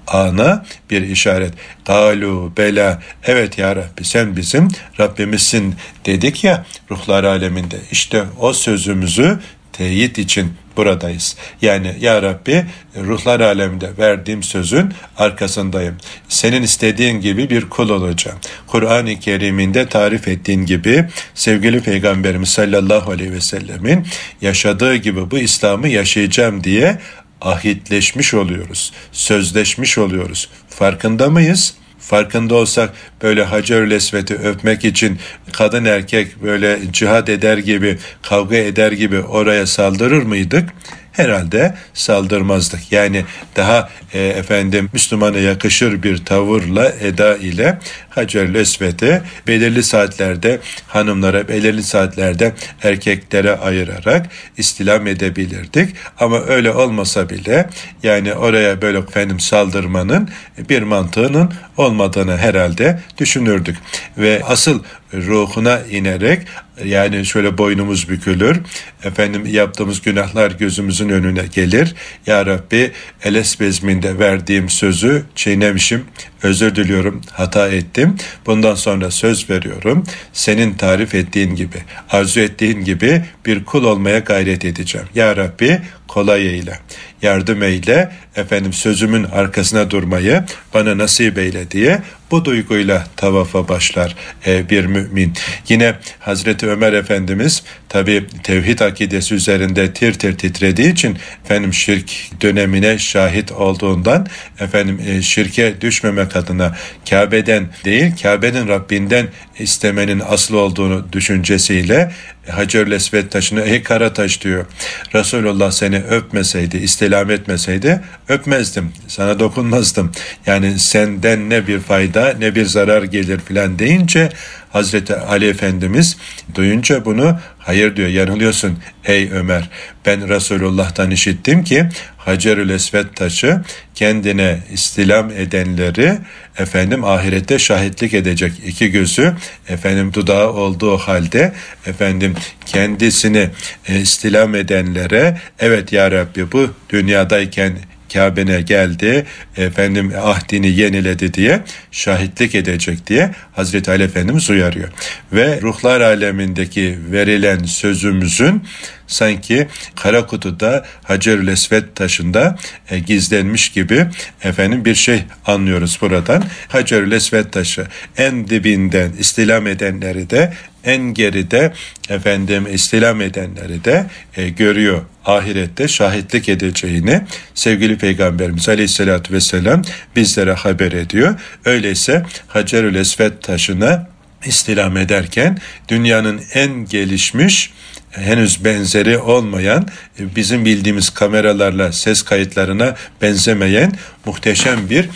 ana 0.07 0.67
bir 0.91 1.03
işaret. 1.03 1.55
Galu 1.85 2.53
bela 2.57 3.03
evet 3.25 3.59
ya 3.59 3.77
Rabbi 3.77 4.05
sen 4.05 4.37
bizim 4.37 4.69
Rabbimizsin 5.01 5.75
dedik 6.07 6.45
ya 6.45 6.67
ruhlar 6.91 7.25
aleminde. 7.25 7.77
İşte 7.91 8.25
o 8.41 8.53
sözümüzü 8.53 9.39
teyit 9.73 10.19
için 10.19 10.53
buradayız. 10.77 11.37
Yani 11.63 11.95
ya 12.01 12.23
Rabbi 12.23 12.67
ruhlar 12.97 13.41
aleminde 13.41 13.91
verdiğim 13.99 14.43
sözün 14.43 14.93
arkasındayım. 15.17 15.97
Senin 16.29 16.63
istediğin 16.63 17.21
gibi 17.21 17.51
bir 17.51 17.69
kul 17.69 17.91
olacağım. 17.91 18.39
Kur'an-ı 18.67 19.21
Kerim'inde 19.21 19.87
tarif 19.87 20.29
ettiğin 20.29 20.67
gibi 20.67 21.05
sevgili 21.35 21.81
Peygamberimiz 21.81 22.49
sallallahu 22.49 23.11
aleyhi 23.11 23.33
ve 23.33 23.41
sellemin 23.41 24.07
yaşadığı 24.41 24.97
gibi 24.97 25.31
bu 25.31 25.39
İslam'ı 25.39 25.89
yaşayacağım 25.89 26.65
diye 26.65 26.99
ahitleşmiş 27.41 28.35
oluyoruz. 28.35 28.93
Sözleşmiş 29.13 29.99
oluyoruz. 29.99 30.49
Farkında 30.69 31.31
mıyız? 31.31 31.75
Farkında 32.07 32.55
olsak 32.55 32.93
böyle 33.23 33.45
Hacer-ül 33.45 33.91
Esved'i 33.91 34.35
öpmek 34.35 34.85
için 34.85 35.19
kadın 35.53 35.85
erkek 35.85 36.43
böyle 36.43 36.79
cihad 36.93 37.29
eder 37.29 37.59
gibi, 37.59 37.99
kavga 38.23 38.57
eder 38.57 38.93
gibi 38.93 39.21
oraya 39.21 39.67
saldırır 39.67 40.23
mıydık? 40.23 40.69
herhalde 41.17 41.75
saldırmazdık. 41.95 42.93
Yani 42.93 43.25
daha 43.57 43.89
e, 44.15 44.27
efendim 44.27 44.91
Müslümana 44.93 45.39
yakışır 45.39 46.03
bir 46.03 46.25
tavırla 46.25 46.93
eda 47.01 47.37
ile 47.37 47.79
Hacer 48.11 48.55
Esved'e 48.55 49.23
belirli 49.47 49.83
saatlerde 49.83 50.61
hanımlara 50.89 51.49
belirli 51.49 51.83
saatlerde 51.83 52.53
erkeklere 52.83 53.57
ayırarak 53.57 54.27
istilam 54.57 55.07
edebilirdik. 55.07 55.97
Ama 56.21 56.41
öyle 56.41 56.71
olmasa 56.71 57.31
bile 57.31 57.69
yani 58.03 58.35
oraya 58.35 58.83
böyle 58.83 58.99
efendim 58.99 59.41
saldırmanın 59.41 60.29
bir 60.69 60.83
mantığının 60.83 61.53
olmadığını 61.77 62.37
herhalde 62.37 63.01
düşünürdük. 63.19 63.77
Ve 64.19 64.43
asıl 64.45 64.83
ruhuna 65.15 65.81
inerek 65.81 66.43
yani 66.85 67.27
şöyle 67.27 67.59
boynumuz 67.59 68.09
bükülür. 68.09 68.61
Efendim 69.05 69.47
yaptığımız 69.47 70.03
günahlar 70.03 70.51
gözümüzün 70.51 71.09
önüne 71.09 71.47
gelir. 71.55 71.95
Ya 72.27 72.47
Rabbi 72.47 72.93
eles 73.25 73.61
bezminde 73.61 74.19
verdiğim 74.19 74.69
sözü 74.69 75.25
çiğnemişim. 75.35 76.05
Özür 76.43 76.75
diliyorum. 76.75 77.21
Hata 77.33 77.69
ettim. 77.69 78.17
Bundan 78.47 78.75
sonra 78.75 79.11
söz 79.11 79.51
veriyorum. 79.51 80.05
Senin 80.33 80.75
tarif 80.75 81.15
ettiğin 81.15 81.55
gibi, 81.55 81.79
arzu 82.11 82.41
ettiğin 82.41 82.85
gibi 82.85 83.25
bir 83.47 83.65
kul 83.65 83.85
olmaya 83.85 84.19
gayret 84.19 84.65
edeceğim. 84.65 85.07
Ya 85.15 85.37
Rabbi 85.37 85.81
kolay 86.09 86.47
eyle 86.47 86.79
yardım 87.23 87.63
eyle, 87.63 88.13
efendim 88.37 88.73
sözümün 88.73 89.25
arkasına 89.25 89.91
durmayı 89.91 90.45
bana 90.75 90.99
nasip 90.99 91.39
eyle 91.39 91.71
diye 91.71 92.01
bu 92.31 92.45
duyguyla 92.45 93.07
tavafa 93.17 93.69
başlar 93.69 94.17
e, 94.47 94.71
bir 94.71 94.85
mümin. 94.87 95.33
Yine 95.69 95.95
Hazreti 96.19 96.67
Ömer 96.67 96.93
Efendimiz 96.93 97.63
tabi 97.89 98.27
tevhid 98.43 98.79
akidesi 98.79 99.35
üzerinde 99.35 99.93
tir 99.93 100.15
tir 100.15 100.39
titrediği 100.39 100.93
için 100.93 101.19
efendim 101.45 101.75
şirk 101.75 102.11
dönemine 102.43 102.99
şahit 102.99 103.53
olduğundan 103.53 104.27
efendim 104.61 105.01
e, 105.07 105.23
şirke 105.23 105.81
düşmemek 105.81 106.37
adına 106.37 106.77
Kabe'den 107.11 107.69
değil 107.85 108.13
Kabe'nin 108.23 108.69
Rabbinden 108.69 109.29
istemenin 109.59 110.23
asıl 110.29 110.55
olduğunu 110.55 111.13
düşüncesiyle 111.13 112.13
Hacer-ül 112.51 112.93
Esved 112.93 113.31
taşını 113.31 113.61
ey 113.61 113.83
kara 113.83 114.13
taş 114.13 114.41
diyor. 114.41 114.67
Resulullah 115.15 115.71
seni 115.71 115.97
öpmeseydi, 115.97 116.77
istilam 116.77 117.31
etmeseydi 117.31 118.01
öpmezdim. 118.29 118.93
Sana 119.09 119.39
dokunmazdım. 119.39 120.13
Yani 120.47 120.79
senden 120.79 121.51
ne 121.51 121.67
bir 121.67 121.81
fayda 121.81 122.35
ne 122.39 122.55
bir 122.55 122.65
zarar 122.65 123.03
gelir 123.03 123.41
filan 123.41 123.79
deyince 123.79 124.29
Hazreti 124.71 125.17
Ali 125.17 125.49
Efendimiz 125.49 126.17
duyunca 126.55 127.05
bunu 127.05 127.39
hayır 127.59 127.97
diyor 127.97 128.09
yanılıyorsun 128.09 128.79
ey 129.05 129.31
Ömer 129.33 129.69
ben 130.07 130.29
Resulullah'tan 130.29 131.11
işittim 131.11 131.65
ki 131.65 131.89
Hacerül 132.17 132.71
Esved 132.71 133.07
taşı 133.15 133.61
kendine 133.95 134.59
istilam 134.73 135.31
edenleri 135.31 136.19
efendim 136.59 137.05
ahirette 137.05 137.59
şahitlik 137.59 138.15
edecek 138.15 138.53
iki 138.67 138.91
gözü 138.91 139.35
efendim 139.69 140.13
dudağı 140.15 140.53
olduğu 140.53 140.97
halde 140.97 141.53
efendim 141.87 142.35
kendisini 142.67 143.51
e, 143.89 144.01
istilam 144.01 144.55
edenlere 144.55 145.39
evet 145.59 145.93
ya 145.93 146.11
Rabbi 146.11 146.53
bu 146.53 146.71
dünyadayken 146.91 147.73
Kabe'ne 148.13 148.61
geldi, 148.61 149.27
efendim 149.57 150.13
ahdini 150.23 150.81
yeniledi 150.81 151.35
diye 151.35 151.61
şahitlik 151.91 152.55
edecek 152.55 153.07
diye 153.07 153.31
Hazreti 153.53 153.91
Ali 153.91 154.03
Efendimiz 154.03 154.51
uyarıyor. 154.51 154.89
Ve 155.33 155.61
ruhlar 155.63 156.01
alemindeki 156.01 156.99
verilen 157.13 157.65
sözümüzün 157.65 158.63
sanki 159.07 159.69
kara 159.95 160.27
kutuda 160.27 160.85
Hacerül 161.03 161.49
Esved 161.49 161.85
taşında 161.95 162.57
e, 162.91 162.99
gizlenmiş 162.99 163.69
gibi 163.69 164.07
efendim 164.43 164.85
bir 164.85 164.95
şey 164.95 165.23
anlıyoruz 165.47 165.99
buradan. 166.01 166.45
Hacerül 166.69 167.13
Esved 167.13 167.45
taşı 167.45 167.87
en 168.17 168.49
dibinden 168.49 169.13
istilam 169.19 169.67
edenleri 169.67 170.31
de 170.31 170.53
en 170.85 171.15
geride 171.15 171.73
efendim 172.09 172.67
istilam 172.73 173.21
edenleri 173.21 173.85
de 173.85 174.07
e, 174.37 174.49
görüyor 174.49 175.03
ahirette 175.25 175.89
şahitlik 175.89 176.49
edeceğini 176.49 177.23
sevgili 177.55 177.99
Peygamberimiz 177.99 178.69
Aleyhisselatü 178.69 179.35
Vesselam 179.35 179.83
bizlere 180.17 180.53
haber 180.53 180.93
ediyor. 180.93 181.41
Öyleyse 181.65 182.23
Hacerül 182.49 182.95
Esved 182.95 183.33
taşına 183.43 184.09
istilam 184.45 184.97
ederken 184.97 185.59
dünyanın 185.89 186.41
en 186.55 186.85
gelişmiş 186.85 187.73
henüz 188.17 188.65
benzeri 188.65 189.19
olmayan 189.19 189.89
bizim 190.19 190.65
bildiğimiz 190.65 191.11
kameralarla 191.11 191.93
ses 191.93 192.23
kayıtlarına 192.23 192.95
benzemeyen 193.23 193.93
muhteşem 194.25 194.91
bir 194.91 195.09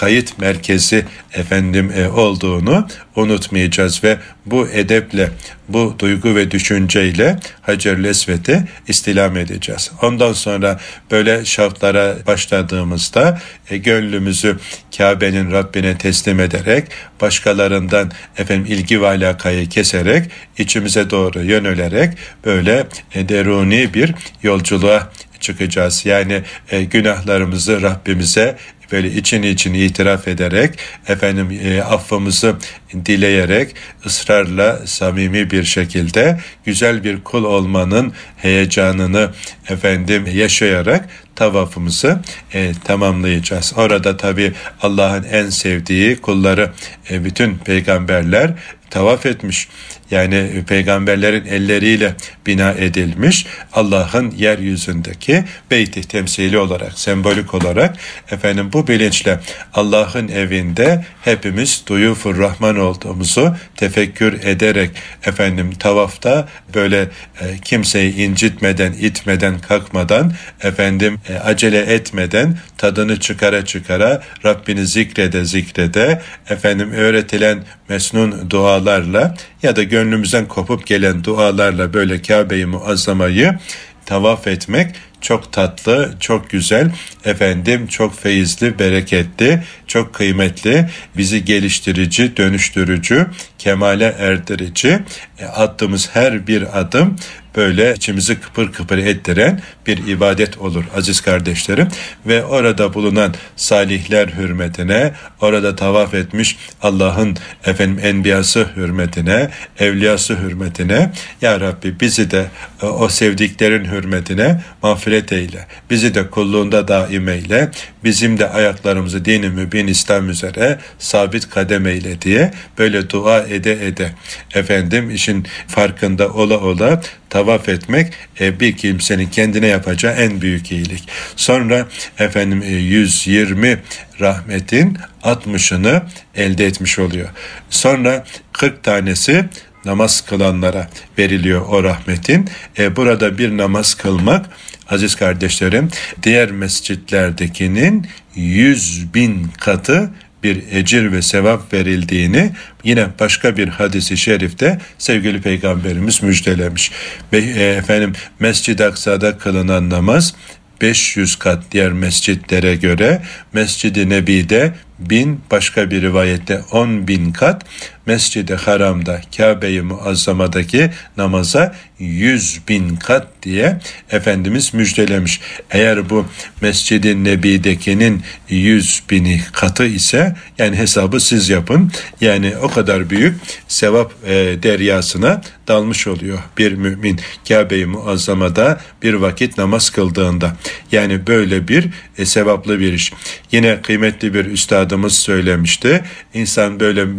kayıt 0.00 0.38
merkezi 0.38 1.04
efendim 1.32 1.92
e, 1.96 2.08
olduğunu 2.08 2.88
unutmayacağız 3.16 4.04
ve 4.04 4.18
bu 4.46 4.68
edeple, 4.68 5.30
bu 5.68 5.94
duygu 5.98 6.34
ve 6.34 6.50
düşünceyle 6.50 7.36
Hacer 7.62 8.04
Lesvet'i 8.04 8.64
istilam 8.88 9.36
edeceğiz. 9.36 9.90
Ondan 10.02 10.32
sonra 10.32 10.80
böyle 11.10 11.44
şartlara 11.44 12.16
başladığımızda 12.26 13.40
e, 13.70 13.76
gönlümüzü 13.76 14.58
Kabe'nin 14.96 15.52
Rabbine 15.52 15.98
teslim 15.98 16.40
ederek, 16.40 16.84
başkalarından 17.20 18.10
efendim 18.38 18.66
ilgi 18.72 19.02
ve 19.02 19.06
alakayı 19.06 19.68
keserek, 19.68 20.30
içimize 20.58 21.10
doğru 21.10 21.42
yönelerek 21.42 22.18
böyle 22.44 22.86
e, 23.14 23.28
deruni 23.28 23.94
bir 23.94 24.14
yolculuğa 24.42 25.10
çıkacağız. 25.40 26.06
Yani 26.06 26.42
e, 26.70 26.84
günahlarımızı 26.84 27.82
Rabbimize 27.82 28.56
böyle 28.92 29.12
için 29.12 29.42
için 29.42 29.74
itiraf 29.74 30.28
ederek 30.28 30.78
efendim 31.08 31.60
e, 31.64 31.82
affımızı 31.82 32.56
dileyerek 33.04 33.74
ısrarla 34.06 34.86
samimi 34.86 35.50
bir 35.50 35.64
şekilde 35.64 36.40
güzel 36.64 37.04
bir 37.04 37.24
kul 37.24 37.44
olmanın 37.44 38.12
heyecanını 38.36 39.30
efendim 39.68 40.26
yaşayarak 40.34 41.08
tavafımızı 41.36 42.20
e, 42.54 42.72
tamamlayacağız. 42.84 43.72
Orada 43.76 44.16
tabi 44.16 44.52
Allah'ın 44.82 45.24
en 45.24 45.50
sevdiği 45.50 46.16
kulları 46.16 46.70
e, 47.10 47.24
bütün 47.24 47.58
peygamberler 47.58 48.54
tavaf 48.90 49.26
etmiş. 49.26 49.68
Yani 50.10 50.64
peygamberlerin 50.68 51.44
elleriyle 51.44 52.14
bina 52.46 52.70
edilmiş 52.72 53.46
Allah'ın 53.72 54.30
yeryüzündeki 54.30 55.44
beyti 55.70 56.02
temsili 56.02 56.58
olarak, 56.58 56.98
sembolik 56.98 57.54
olarak 57.54 57.96
efendim 58.30 58.70
bu 58.72 58.88
bilinçle 58.88 59.40
Allah'ın 59.74 60.28
evinde 60.28 61.04
hepimiz 61.22 61.82
duyufur 61.86 62.38
Rahman 62.38 62.76
olduğumuzu 62.76 63.56
tefekkür 63.76 64.32
ederek 64.32 64.90
efendim 65.26 65.70
tavafta 65.78 66.48
böyle 66.74 67.00
e, 67.40 67.58
kimseyi 67.64 68.14
incitmeden, 68.14 68.92
itmeden, 68.92 69.58
kalkmadan 69.58 70.32
efendim 70.62 71.18
e, 71.28 71.34
acele 71.34 71.78
etmeden 71.78 72.58
tadını 72.78 73.20
çıkara 73.20 73.64
çıkara 73.64 74.22
Rabbini 74.44 74.86
zikrede 74.86 75.44
zikrede 75.44 76.22
efendim 76.50 76.92
öğretilen 76.92 77.64
mesnun 77.88 78.50
dualarla 78.50 79.34
ya 79.62 79.76
da 79.76 79.82
gönlümüzden 79.82 80.48
kopup 80.48 80.86
gelen 80.86 81.24
dualarla 81.24 81.92
böyle 81.92 82.22
Kabe-i 82.22 82.66
Muazzama'yı 82.66 83.58
tavaf 84.06 84.46
etmek 84.46 84.94
çok 85.20 85.52
tatlı, 85.52 86.14
çok 86.20 86.50
güzel, 86.50 86.90
efendim 87.24 87.86
çok 87.86 88.20
feyizli, 88.20 88.78
bereketli, 88.78 89.62
çok 89.86 90.14
kıymetli, 90.14 90.88
bizi 91.16 91.44
geliştirici, 91.44 92.36
dönüştürücü, 92.36 93.26
kemale 93.58 94.14
erdirici, 94.18 94.98
e, 95.38 95.44
attığımız 95.44 96.08
her 96.12 96.46
bir 96.46 96.80
adım 96.80 97.16
böyle 97.56 97.94
içimizi 97.94 98.40
kıpır 98.40 98.72
kıpır 98.72 98.98
ettiren 98.98 99.60
bir 99.86 100.06
ibadet 100.06 100.58
olur 100.58 100.84
aziz 100.96 101.20
kardeşlerim. 101.20 101.88
Ve 102.26 102.44
orada 102.44 102.94
bulunan 102.94 103.34
salihler 103.56 104.28
hürmetine, 104.28 105.12
orada 105.40 105.76
tavaf 105.76 106.14
etmiş 106.14 106.56
Allah'ın 106.82 107.36
efendim 107.64 107.98
enbiyası 108.02 108.66
hürmetine, 108.76 109.50
evliyası 109.78 110.36
hürmetine 110.38 111.12
Ya 111.42 111.60
Rabbi 111.60 112.00
bizi 112.00 112.30
de 112.30 112.46
e, 112.82 112.86
o 112.86 113.08
sevdiklerin 113.08 113.84
hürmetine 113.84 114.60
mağfiret 114.82 115.32
eyle. 115.32 115.66
Bizi 115.90 116.14
de 116.14 116.30
kulluğunda 116.30 116.88
daim 116.88 117.28
eyle. 117.28 117.70
Bizim 118.04 118.38
de 118.38 118.48
ayaklarımızı 118.48 119.24
dini 119.24 119.48
mübin 119.48 119.86
İslam 119.86 120.30
üzere 120.30 120.78
sabit 120.98 121.50
kadem 121.50 121.86
eyle 121.86 122.22
diye 122.22 122.52
böyle 122.78 123.10
dua 123.10 123.40
ede 123.40 123.86
ede 123.86 124.12
efendim 124.54 125.10
işin 125.10 125.46
farkında 125.68 126.28
ola 126.28 126.58
ola 126.58 127.00
tavaf 127.36 127.68
etmek 127.68 128.12
e, 128.40 128.60
bir 128.60 128.76
kimsenin 128.76 129.26
kendine 129.26 129.66
yapacağı 129.66 130.12
en 130.12 130.40
büyük 130.40 130.72
iyilik. 130.72 131.08
Sonra 131.36 131.86
efendim 132.18 132.62
e, 132.62 132.66
120 132.66 133.82
rahmetin 134.20 134.98
60'ını 135.22 136.02
elde 136.34 136.66
etmiş 136.66 136.98
oluyor. 136.98 137.28
Sonra 137.70 138.24
40 138.52 138.82
tanesi 138.82 139.44
namaz 139.84 140.20
kılanlara 140.20 140.88
veriliyor 141.18 141.66
o 141.68 141.82
rahmetin. 141.82 142.48
E, 142.78 142.96
burada 142.96 143.38
bir 143.38 143.56
namaz 143.56 143.94
kılmak 143.94 144.46
aziz 144.88 145.14
kardeşlerim 145.14 145.88
diğer 146.22 146.50
mescitlerdekinin 146.50 148.06
yüz 148.34 149.14
bin 149.14 149.48
katı 149.60 150.10
bir 150.46 150.62
ecir 150.72 151.12
ve 151.12 151.22
sevap 151.22 151.72
verildiğini 151.72 152.50
yine 152.84 153.06
başka 153.20 153.56
bir 153.56 153.68
hadisi 153.68 154.16
şerifte 154.16 154.78
sevgili 154.98 155.40
peygamberimiz 155.40 156.22
müjdelemiş. 156.22 156.90
Ve 157.32 157.38
e, 157.38 157.72
efendim 157.72 158.12
Mescid-i 158.40 158.84
Aksa'da 158.84 159.38
kılınan 159.38 159.90
namaz 159.90 160.34
500 160.80 161.36
kat 161.36 161.62
diğer 161.72 161.92
mescitlere 161.92 162.76
göre 162.76 163.22
Mescid-i 163.52 164.08
Nebi'de 164.08 164.74
bin 164.98 165.40
başka 165.50 165.90
bir 165.90 166.02
rivayette 166.02 166.60
on 166.72 167.08
bin 167.08 167.32
kat 167.32 167.64
Mescid-i 168.06 168.54
Haram'da 168.54 169.20
Kabe-i 169.36 169.80
Muazzama'daki 169.82 170.90
namaza 171.16 171.74
yüz 171.98 172.60
bin 172.68 172.96
kat 172.96 173.26
diye 173.42 173.80
Efendimiz 174.10 174.74
müjdelemiş. 174.74 175.40
Eğer 175.70 176.10
bu 176.10 176.26
Mescid-i 176.60 177.24
Nebi'dekinin 177.24 178.22
yüz 178.48 179.02
bini 179.10 179.40
katı 179.52 179.86
ise 179.86 180.36
yani 180.58 180.76
hesabı 180.76 181.20
siz 181.20 181.48
yapın. 181.48 181.92
Yani 182.20 182.56
o 182.62 182.68
kadar 182.68 183.10
büyük 183.10 183.34
sevap 183.68 184.12
e, 184.26 184.34
deryasına 184.62 185.42
dalmış 185.68 186.06
oluyor 186.06 186.38
bir 186.58 186.72
mümin 186.72 187.20
Kabe-i 187.48 187.86
Muazzama'da 187.86 188.80
bir 189.02 189.14
vakit 189.14 189.58
namaz 189.58 189.90
kıldığında. 189.90 190.56
Yani 190.92 191.26
böyle 191.26 191.68
bir 191.68 191.88
e, 192.18 192.26
sevaplı 192.26 192.80
bir 192.80 192.92
iş. 192.92 193.12
Yine 193.52 193.82
kıymetli 193.82 194.34
bir 194.34 194.44
üstadımız 194.44 195.18
söylemişti. 195.18 196.04
İnsan 196.34 196.80
böyle 196.80 197.18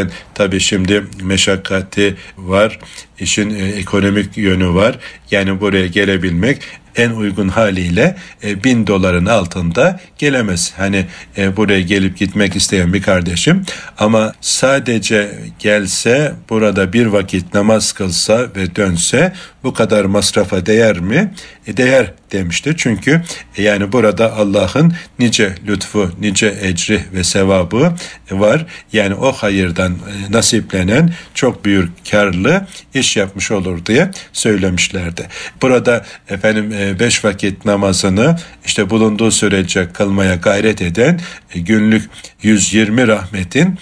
memleketinden 0.00 0.34
tabi 0.34 0.60
şimdi 0.60 1.04
meşakkati 1.22 2.16
var, 2.36 2.78
işin 3.18 3.50
e, 3.50 3.68
ekonomik 3.68 4.36
yönü 4.36 4.74
var. 4.74 4.98
Yani 5.30 5.60
buraya 5.60 5.86
gelebilmek 5.86 6.62
en 7.00 7.10
uygun 7.10 7.48
haliyle 7.48 8.16
e, 8.44 8.64
bin 8.64 8.86
doların 8.86 9.26
altında 9.26 10.00
gelemez. 10.18 10.72
Hani 10.76 11.06
e, 11.36 11.56
buraya 11.56 11.80
gelip 11.80 12.18
gitmek 12.18 12.56
isteyen 12.56 12.92
bir 12.92 13.02
kardeşim 13.02 13.62
ama 13.98 14.32
sadece 14.40 15.30
gelse 15.58 16.34
burada 16.50 16.92
bir 16.92 17.06
vakit 17.06 17.54
namaz 17.54 17.92
kılsa 17.92 18.46
ve 18.56 18.76
dönse 18.76 19.32
bu 19.64 19.74
kadar 19.74 20.04
masrafa 20.04 20.66
değer 20.66 21.00
mi? 21.00 21.34
E, 21.66 21.76
değer 21.76 22.12
demişti. 22.32 22.74
Çünkü 22.76 23.22
e, 23.56 23.62
yani 23.62 23.92
burada 23.92 24.36
Allah'ın 24.36 24.92
nice 25.18 25.54
lütfu, 25.66 26.10
nice 26.20 26.54
ecri 26.62 27.04
ve 27.12 27.24
sevabı 27.24 27.92
var. 28.30 28.66
Yani 28.92 29.14
o 29.14 29.32
hayırdan 29.32 29.92
e, 29.92 30.32
nasiplenen 30.32 31.12
çok 31.34 31.64
büyük 31.64 32.10
karlı 32.10 32.66
iş 32.94 33.16
yapmış 33.16 33.50
olur 33.50 33.86
diye 33.86 34.10
söylemişlerdi. 34.32 35.28
Burada 35.62 36.04
efendim 36.28 36.72
e, 36.72 36.89
beş 36.98 37.24
vakit 37.24 37.64
namazını 37.64 38.36
işte 38.66 38.90
bulunduğu 38.90 39.30
sürece 39.30 39.88
kılmaya 39.92 40.34
gayret 40.34 40.82
eden 40.82 41.20
günlük 41.54 42.10
120 42.42 43.08
rahmetin 43.08 43.78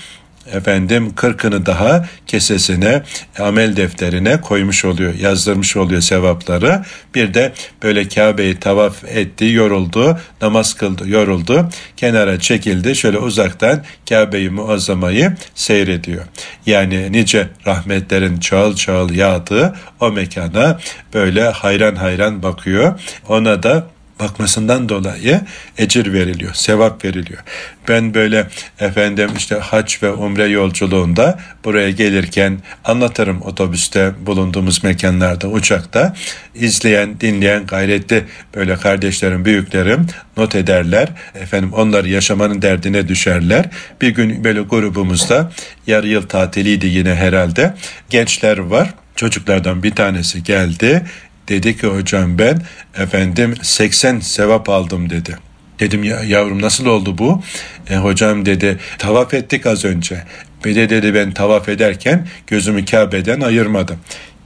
efendim 0.53 1.15
kırkını 1.15 1.67
daha 1.67 2.07
kesesine 2.27 3.03
amel 3.39 3.77
defterine 3.77 4.41
koymuş 4.41 4.85
oluyor 4.85 5.15
yazdırmış 5.15 5.77
oluyor 5.77 6.01
sevapları. 6.01 6.83
Bir 7.15 7.35
de 7.35 7.53
böyle 7.83 8.09
Kabe'yi 8.09 8.61
tavaf 8.61 9.05
etti 9.05 9.45
yoruldu 9.45 10.19
namaz 10.43 10.75
kıldı 10.75 11.09
yoruldu. 11.09 11.69
Kenara 11.97 12.41
çekildi 12.41 12.97
şöyle 12.97 13.19
uzaktan 13.19 13.85
Kabe'yi 14.09 14.51
muazzamayı 14.51 15.37
seyrediyor. 15.55 16.25
Yani 16.67 17.13
nice 17.13 17.49
rahmetlerin 17.67 18.41
çağıl 18.41 18.77
çağıl 18.77 19.11
yağdığı 19.11 19.75
o 20.01 20.13
mekana 20.13 20.79
böyle 21.15 21.49
hayran 21.49 21.95
hayran 21.97 22.43
bakıyor. 22.43 23.01
Ona 23.29 23.63
da 23.63 23.87
bakmasından 24.21 24.89
dolayı 24.89 25.41
ecir 25.79 26.13
veriliyor, 26.13 26.55
sevap 26.55 27.05
veriliyor. 27.05 27.43
Ben 27.89 28.15
böyle 28.15 28.47
efendim 28.81 29.31
işte 29.37 29.55
hac 29.55 30.03
ve 30.03 30.11
umre 30.11 30.45
yolculuğunda 30.45 31.39
buraya 31.65 31.91
gelirken 31.91 32.59
anlatırım 32.85 33.43
otobüste 33.43 34.13
bulunduğumuz 34.27 34.85
mekanlarda, 34.85 35.49
uçakta 35.49 36.15
izleyen, 36.55 37.21
dinleyen 37.21 37.67
gayretli 37.67 38.25
böyle 38.55 38.77
kardeşlerim, 38.77 39.45
büyüklerim 39.45 40.07
not 40.37 40.55
ederler. 40.55 41.09
Efendim 41.35 41.73
onlar 41.73 42.05
yaşamanın 42.05 42.63
derdine 42.63 43.09
düşerler. 43.09 43.65
Bir 44.01 44.09
gün 44.09 44.45
böyle 44.45 44.61
grubumuzda 44.61 45.53
yarı 45.87 46.09
yıl 46.09 46.23
tatiliydi 46.23 46.87
yine 46.87 47.15
herhalde. 47.15 47.75
Gençler 48.11 48.59
var. 48.59 48.95
Çocuklardan 49.17 49.83
bir 49.83 49.91
tanesi 49.91 50.43
geldi 50.43 51.05
Dedi 51.49 51.77
ki 51.77 51.87
hocam 51.87 52.39
ben 52.39 52.63
efendim 52.97 53.55
80 53.63 54.21
sevap 54.21 54.69
aldım 54.69 55.11
dedi. 55.11 55.39
Dedim 55.81 56.05
ya, 56.05 56.21
yavrum 56.25 56.63
nasıl 56.63 56.87
oldu 56.87 57.19
bu? 57.19 57.43
E, 57.91 57.97
hocam 57.97 58.47
dedi 58.47 58.79
tavaf 58.99 59.35
ettik 59.35 59.67
az 59.67 59.85
önce. 59.85 60.25
Bir 60.65 60.75
de 60.75 60.91
dedi 60.91 61.15
ben 61.15 61.33
tavaf 61.33 61.69
ederken 61.69 62.29
gözümü 62.47 62.85
Kabe'den 62.85 63.41
ayırmadım. 63.41 63.99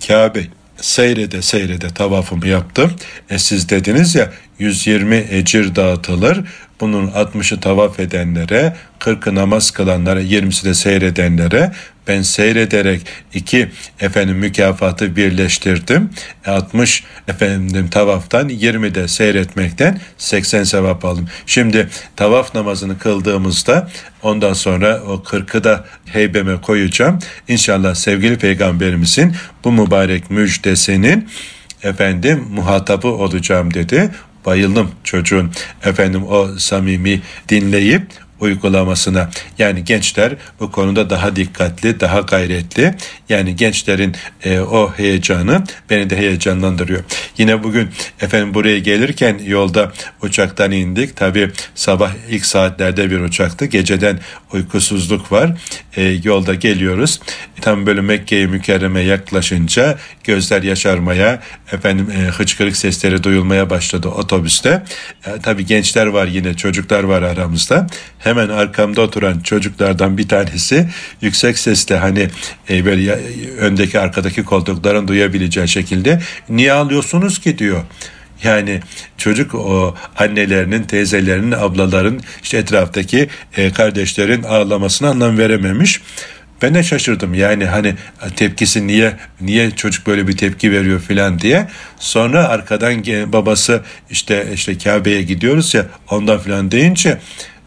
Kabe 0.07 0.41
seyrede 0.77 1.43
seyrede 1.43 1.89
tavafımı 1.89 2.47
yaptım. 2.47 2.93
E 3.31 3.39
siz 3.39 3.69
dediniz 3.69 4.15
ya 4.15 4.33
120 4.59 5.27
ecir 5.31 5.75
dağıtılır. 5.75 6.41
Bunun 6.81 7.09
60'ı 7.09 7.61
tavaf 7.61 8.01
edenlere, 8.01 8.77
40'ı 9.01 9.35
namaz 9.35 9.71
kılanlara, 9.71 10.23
20'si 10.23 10.65
de 10.65 10.75
seyredenlere 10.75 11.73
ben 12.09 12.23
seyrederek 12.23 13.01
iki 13.35 13.71
efendim 14.01 14.37
mükafatı 14.37 15.17
birleştirdim. 15.17 16.11
60 16.47 17.05
efendim 17.29 17.89
tavaftan 17.91 18.49
20 18.49 18.95
de 18.95 19.09
seyretmekten 19.09 20.01
80 20.19 20.65
sevap 20.65 21.05
aldım. 21.05 21.29
Şimdi 21.47 21.89
tavaf 22.17 22.55
namazını 22.55 22.99
kıldığımızda 22.99 23.89
ondan 24.23 24.53
sonra 24.53 25.03
o 25.03 25.15
40'ı 25.15 25.65
da 25.65 25.85
heybeme 26.07 26.61
koyacağım. 26.61 27.19
İnşallah 27.49 27.95
sevgili 27.95 28.39
peygamberimizin 28.39 29.37
bu 29.65 29.73
mübarek 29.73 30.31
müjdesinin 30.31 31.29
efendim 31.83 32.47
muhatabı 32.51 33.09
olacağım 33.09 33.75
dedi. 33.75 34.11
Bayıldım 34.47 34.91
çocuğun. 35.05 35.53
Efendim 35.85 36.23
o 36.29 36.49
samimi 36.59 37.21
dinleyip 37.49 38.07
uygulamasına. 38.43 39.31
Yani 39.59 39.85
gençler 39.85 40.33
bu 40.61 40.73
konuda 40.73 41.11
daha 41.11 41.37
dikkatli, 41.37 42.01
daha 42.01 42.21
gayretli. 42.21 42.95
Yani 43.29 43.57
gençlerin 43.57 44.17
e, 44.45 44.61
o 44.61 44.93
heyecanı 44.97 45.65
beni 45.91 46.11
de 46.11 46.17
heyecanlandırıyor. 46.17 47.05
Yine 47.39 47.63
bugün 47.63 47.91
efendim 48.21 48.55
buraya 48.55 48.79
gelirken 48.79 49.41
yolda 49.47 49.93
uçaktan 50.23 50.73
indik. 50.73 51.17
Tabii 51.17 51.51
sabah 51.75 52.13
ilk 52.31 52.47
saatlerde 52.47 53.11
bir 53.11 53.21
uçaktı. 53.21 53.65
Geceden 53.65 54.21
uykusuzluk 54.53 55.33
var. 55.33 55.51
E, 55.97 56.03
yolda 56.03 56.55
geliyoruz. 56.55 57.21
Tam 57.61 57.87
böyle 57.87 58.01
Mekke-i 58.01 58.47
Mükerreme 58.47 59.01
yaklaşınca 59.01 59.99
gözler 60.25 60.63
yaşarmaya, 60.63 61.43
efendim 61.73 62.11
e, 62.11 62.29
hıçkırık 62.29 62.77
sesleri 62.77 63.23
duyulmaya 63.25 63.71
başladı 63.71 64.09
otobüste. 64.09 64.83
E, 65.27 65.41
tabii 65.43 65.67
gençler 65.67 66.07
var 66.07 66.27
yine 66.27 66.55
çocuklar 66.55 67.05
var 67.05 67.23
aramızda. 67.23 67.87
Hemen 68.33 68.49
arkamda 68.49 69.01
oturan 69.01 69.41
çocuklardan 69.41 70.19
bir 70.19 70.29
tanesi 70.29 70.89
yüksek 71.21 71.59
sesle 71.59 71.97
hani 71.97 72.29
e, 72.71 72.85
böyle 72.85 73.03
ya, 73.03 73.19
öndeki 73.59 74.01
arkadaki 74.01 74.45
koltukların 74.45 75.09
duyabileceği 75.09 75.69
şekilde 75.69 76.21
niye 76.49 76.73
alıyorsunuz 76.73 77.39
ki 77.39 77.59
diyor. 77.59 77.83
Yani 78.43 78.81
çocuk 79.19 79.55
o 79.55 79.95
annelerinin, 80.19 80.83
teyzelerinin, 80.83 81.53
ablaların, 81.53 82.21
işte 82.43 82.59
etraftaki 82.59 83.29
e, 83.57 83.73
kardeşlerin 83.73 84.43
ağlamasına 84.43 85.09
anlam 85.09 85.39
verememiş. 85.39 86.01
Ben 86.63 86.75
de 86.75 86.83
şaşırdım 86.83 87.35
yani 87.35 87.65
hani 87.67 87.95
tepkisi 88.37 88.87
niye 88.87 89.17
niye 89.41 89.71
çocuk 89.71 90.07
böyle 90.07 90.29
bir 90.29 90.37
tepki 90.37 90.73
veriyor 90.73 91.01
filan 91.01 91.39
diye. 91.39 91.69
Sonra 91.99 92.49
arkadan 92.49 93.03
babası 93.33 93.81
işte 94.11 94.47
işte 94.55 94.79
Kabe'ye 94.79 95.23
gidiyoruz 95.23 95.75
ya 95.75 95.87
ondan 96.11 96.39
filan 96.39 96.71
deyince 96.71 97.19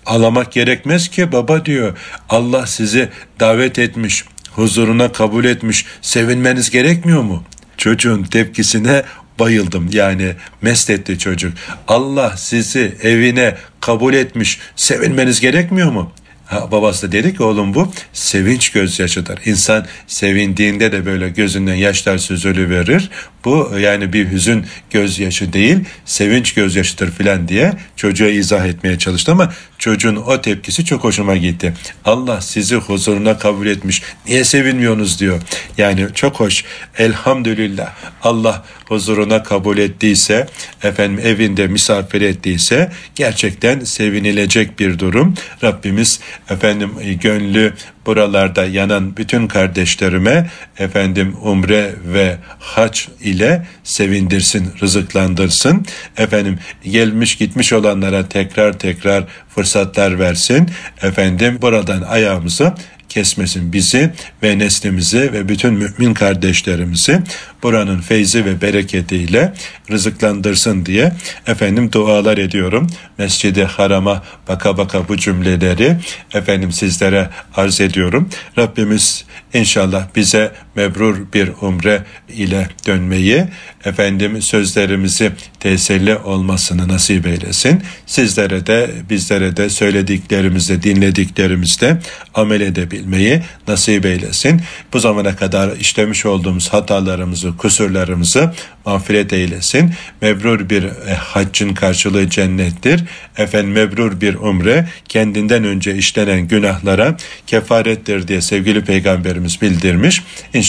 ağlamak 0.06 0.52
gerekmez 0.52 1.08
ki 1.08 1.32
baba 1.32 1.66
diyor. 1.66 1.98
Allah 2.30 2.68
sizi 2.68 3.10
davet 3.40 3.80
etmiş, 3.80 4.24
huzuruna 4.52 5.12
kabul 5.12 5.46
etmiş. 5.46 5.86
Sevinmeniz 6.02 6.70
gerekmiyor 6.70 7.22
mu? 7.22 7.44
Çocuğun 7.78 8.24
tepkisine 8.24 9.04
bayıldım. 9.40 9.90
Yani 9.92 10.36
mest 10.62 10.90
etti 10.90 11.20
çocuk. 11.20 11.54
Allah 11.88 12.38
sizi 12.38 12.96
evine 13.04 13.56
kabul 13.82 14.14
etmiş. 14.14 14.60
Sevinmeniz 14.76 15.40
gerekmiyor 15.40 15.92
mu? 15.92 16.12
Ha, 16.46 16.72
babası 16.72 17.08
da 17.08 17.12
dedi 17.12 17.38
ki 17.38 17.44
oğlum 17.44 17.74
bu 17.74 17.92
sevinç 18.14 18.70
gözyaşıdır. 18.70 19.40
İnsan 19.46 19.86
sevindiğinde 20.08 20.92
de 20.92 21.06
böyle 21.06 21.30
gözünden 21.30 21.76
yaşlar 21.76 22.18
süzülü 22.18 22.70
verir. 22.70 23.10
Bu 23.46 23.72
yani 23.80 24.14
bir 24.14 24.32
hüzün 24.32 24.66
gözyaşı 24.92 25.54
değil 25.54 25.78
sevinç 26.06 26.54
gözyaşıdır 26.54 27.12
filan 27.12 27.48
diye 27.48 27.74
çocuğa 27.96 28.28
izah 28.30 28.66
etmeye 28.66 28.98
çalıştı 28.98 29.32
ama 29.32 29.54
çocuğun 29.78 30.16
o 30.16 30.42
tepkisi 30.42 30.86
çok 30.86 31.04
hoşuma 31.04 31.36
gitti. 31.36 31.74
Allah 32.06 32.42
sizi 32.42 32.76
huzuruna 32.76 33.38
kabul 33.38 33.68
etmiş. 33.68 34.02
Niye 34.28 34.44
sevinmiyorsunuz 34.44 35.20
diyor. 35.20 35.42
Yani 35.78 36.08
çok 36.14 36.40
hoş. 36.40 36.64
Elhamdülillah. 36.98 37.94
Allah 38.24 38.66
huzuruna 38.86 39.44
kabul 39.44 39.78
ettiyse, 39.78 40.48
efendim 40.84 41.26
evinde 41.26 41.68
misafir 41.68 42.22
ettiyse 42.22 42.92
gerçekten 43.16 43.80
sevinilecek 43.80 44.80
bir 44.80 45.00
durum. 45.00 45.34
Rabbimiz 45.64 46.20
efendim 46.50 46.92
gönlü 47.22 47.74
buralarda 48.06 48.66
yanan 48.66 49.18
bütün 49.18 49.48
kardeşlerime 49.48 50.50
efendim 50.78 51.36
umre 51.42 51.94
ve 52.06 52.38
hac 52.60 53.00
ile 53.22 53.66
sevindirsin, 53.84 54.74
rızıklandırsın. 54.82 55.86
Efendim 56.18 56.60
gelmiş 56.84 57.36
gitmiş 57.36 57.74
olanlara 57.74 58.30
tekrar 58.30 58.80
tekrar 58.80 59.24
fırsatlar 59.50 60.20
versin. 60.20 60.70
Efendim 61.02 61.60
buradan 61.62 62.02
ayağımızı 62.02 62.74
kesmesin 63.16 63.74
bizi 63.74 64.12
ve 64.44 64.60
neslimizi 64.60 65.34
ve 65.34 65.50
bütün 65.50 65.74
mümin 65.74 66.14
kardeşlerimizi 66.14 67.22
buranın 67.64 68.02
feyzi 68.02 68.46
ve 68.46 68.62
bereketiyle 68.62 69.54
rızıklandırsın 69.92 70.86
diye 70.86 71.12
efendim 71.48 71.92
dualar 71.92 72.38
ediyorum. 72.38 72.88
Mescidi 73.18 73.64
Haram'a 73.64 74.24
baka 74.48 74.78
baka 74.78 75.08
bu 75.08 75.18
cümleleri 75.18 75.98
efendim 76.34 76.72
sizlere 76.72 77.30
arz 77.56 77.82
ediyorum. 77.82 78.30
Rabbimiz 78.58 79.26
inşallah 79.54 80.08
bize 80.16 80.52
mebrur 80.76 81.18
bir 81.34 81.50
umre 81.62 82.04
ile 82.30 82.70
dönmeyi 82.88 83.44
efendim 83.86 84.42
sözlerimizi 84.42 85.32
teselli 85.60 86.16
olmasını 86.16 86.88
nasip 86.88 87.28
eylesin. 87.28 87.84
Sizlere 88.06 88.68
de 88.68 88.90
bizlere 89.10 89.58
de 89.58 89.70
söylediklerimizde 89.70 90.84
dinlediklerimizde 90.84 91.98
amel 92.34 92.62
edebilmeyi 92.62 93.42
nasip 93.68 94.06
eylesin. 94.06 94.62
Bu 94.94 95.00
zamana 95.00 95.36
kadar 95.36 95.78
işlemiş 95.78 96.26
olduğumuz 96.26 96.70
hatalarımızı, 96.70 97.58
kusurlarımızı 97.58 98.54
mağfiret 98.86 99.34
eylesin. 99.34 99.92
Mebrur 100.22 100.70
bir 100.70 100.84
e, 100.84 101.14
haccın 101.14 101.74
karşılığı 101.74 102.30
cennettir. 102.30 103.04
Efendim 103.38 103.72
mebrur 103.72 104.22
bir 104.22 104.36
umre 104.36 104.90
kendinden 105.10 105.64
önce 105.64 105.96
işlenen 105.96 106.48
günahlara 106.48 107.18
kefarettir 107.48 108.28
diye 108.28 108.42
sevgili 108.42 108.86
peygamberimiz 108.86 109.62
bildirmiş. 109.62 110.24
İnşallah 110.54 110.65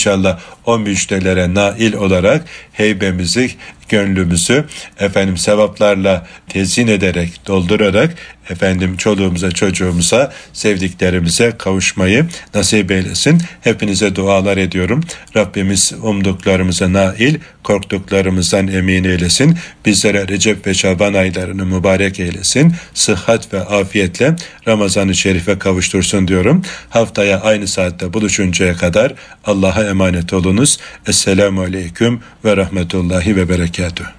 o 0.65 0.79
müjdelere 0.79 1.53
nail 1.53 1.93
olarak 1.93 2.45
heybemizi 2.73 3.51
gönlümüzü 3.89 4.65
efendim 4.99 5.37
sevaplarla 5.37 6.27
tezyin 6.49 6.87
ederek, 6.87 7.47
doldurarak 7.47 8.15
efendim 8.49 8.97
çoluğumuza, 8.97 9.51
çocuğumuza, 9.51 10.33
sevdiklerimize 10.53 11.53
kavuşmayı 11.57 12.25
nasip 12.55 12.91
eylesin. 12.91 13.41
Hepinize 13.61 14.15
dualar 14.15 14.57
ediyorum. 14.57 15.03
Rabbimiz 15.35 15.93
umduklarımıza 16.01 16.93
nail, 16.93 17.35
korktuklarımızdan 17.63 18.67
emin 18.67 19.03
eylesin. 19.03 19.57
Bizlere 19.85 20.27
Recep 20.27 20.67
ve 20.67 20.73
Şaban 20.73 21.13
aylarını 21.13 21.65
mübarek 21.65 22.19
eylesin. 22.19 22.73
Sıhhat 22.93 23.53
ve 23.53 23.59
afiyetle 23.59 24.35
Ramazan-ı 24.67 25.15
Şerif'e 25.15 25.59
kavuştursun 25.59 26.27
diyorum. 26.27 26.61
Haftaya 26.89 27.41
aynı 27.41 27.67
saatte 27.67 28.13
buluşuncaya 28.13 28.73
kadar 28.73 29.13
Allah'a 29.45 29.83
emanet 29.83 30.33
olunuz. 30.33 30.77
Esselamu 31.07 31.61
Aleyküm 31.61 32.19
ve 32.45 32.57
Rahmetullahi 32.57 33.35
ve 33.35 33.49
Berekatuhu. 33.49 33.76
пятую. 33.77 34.09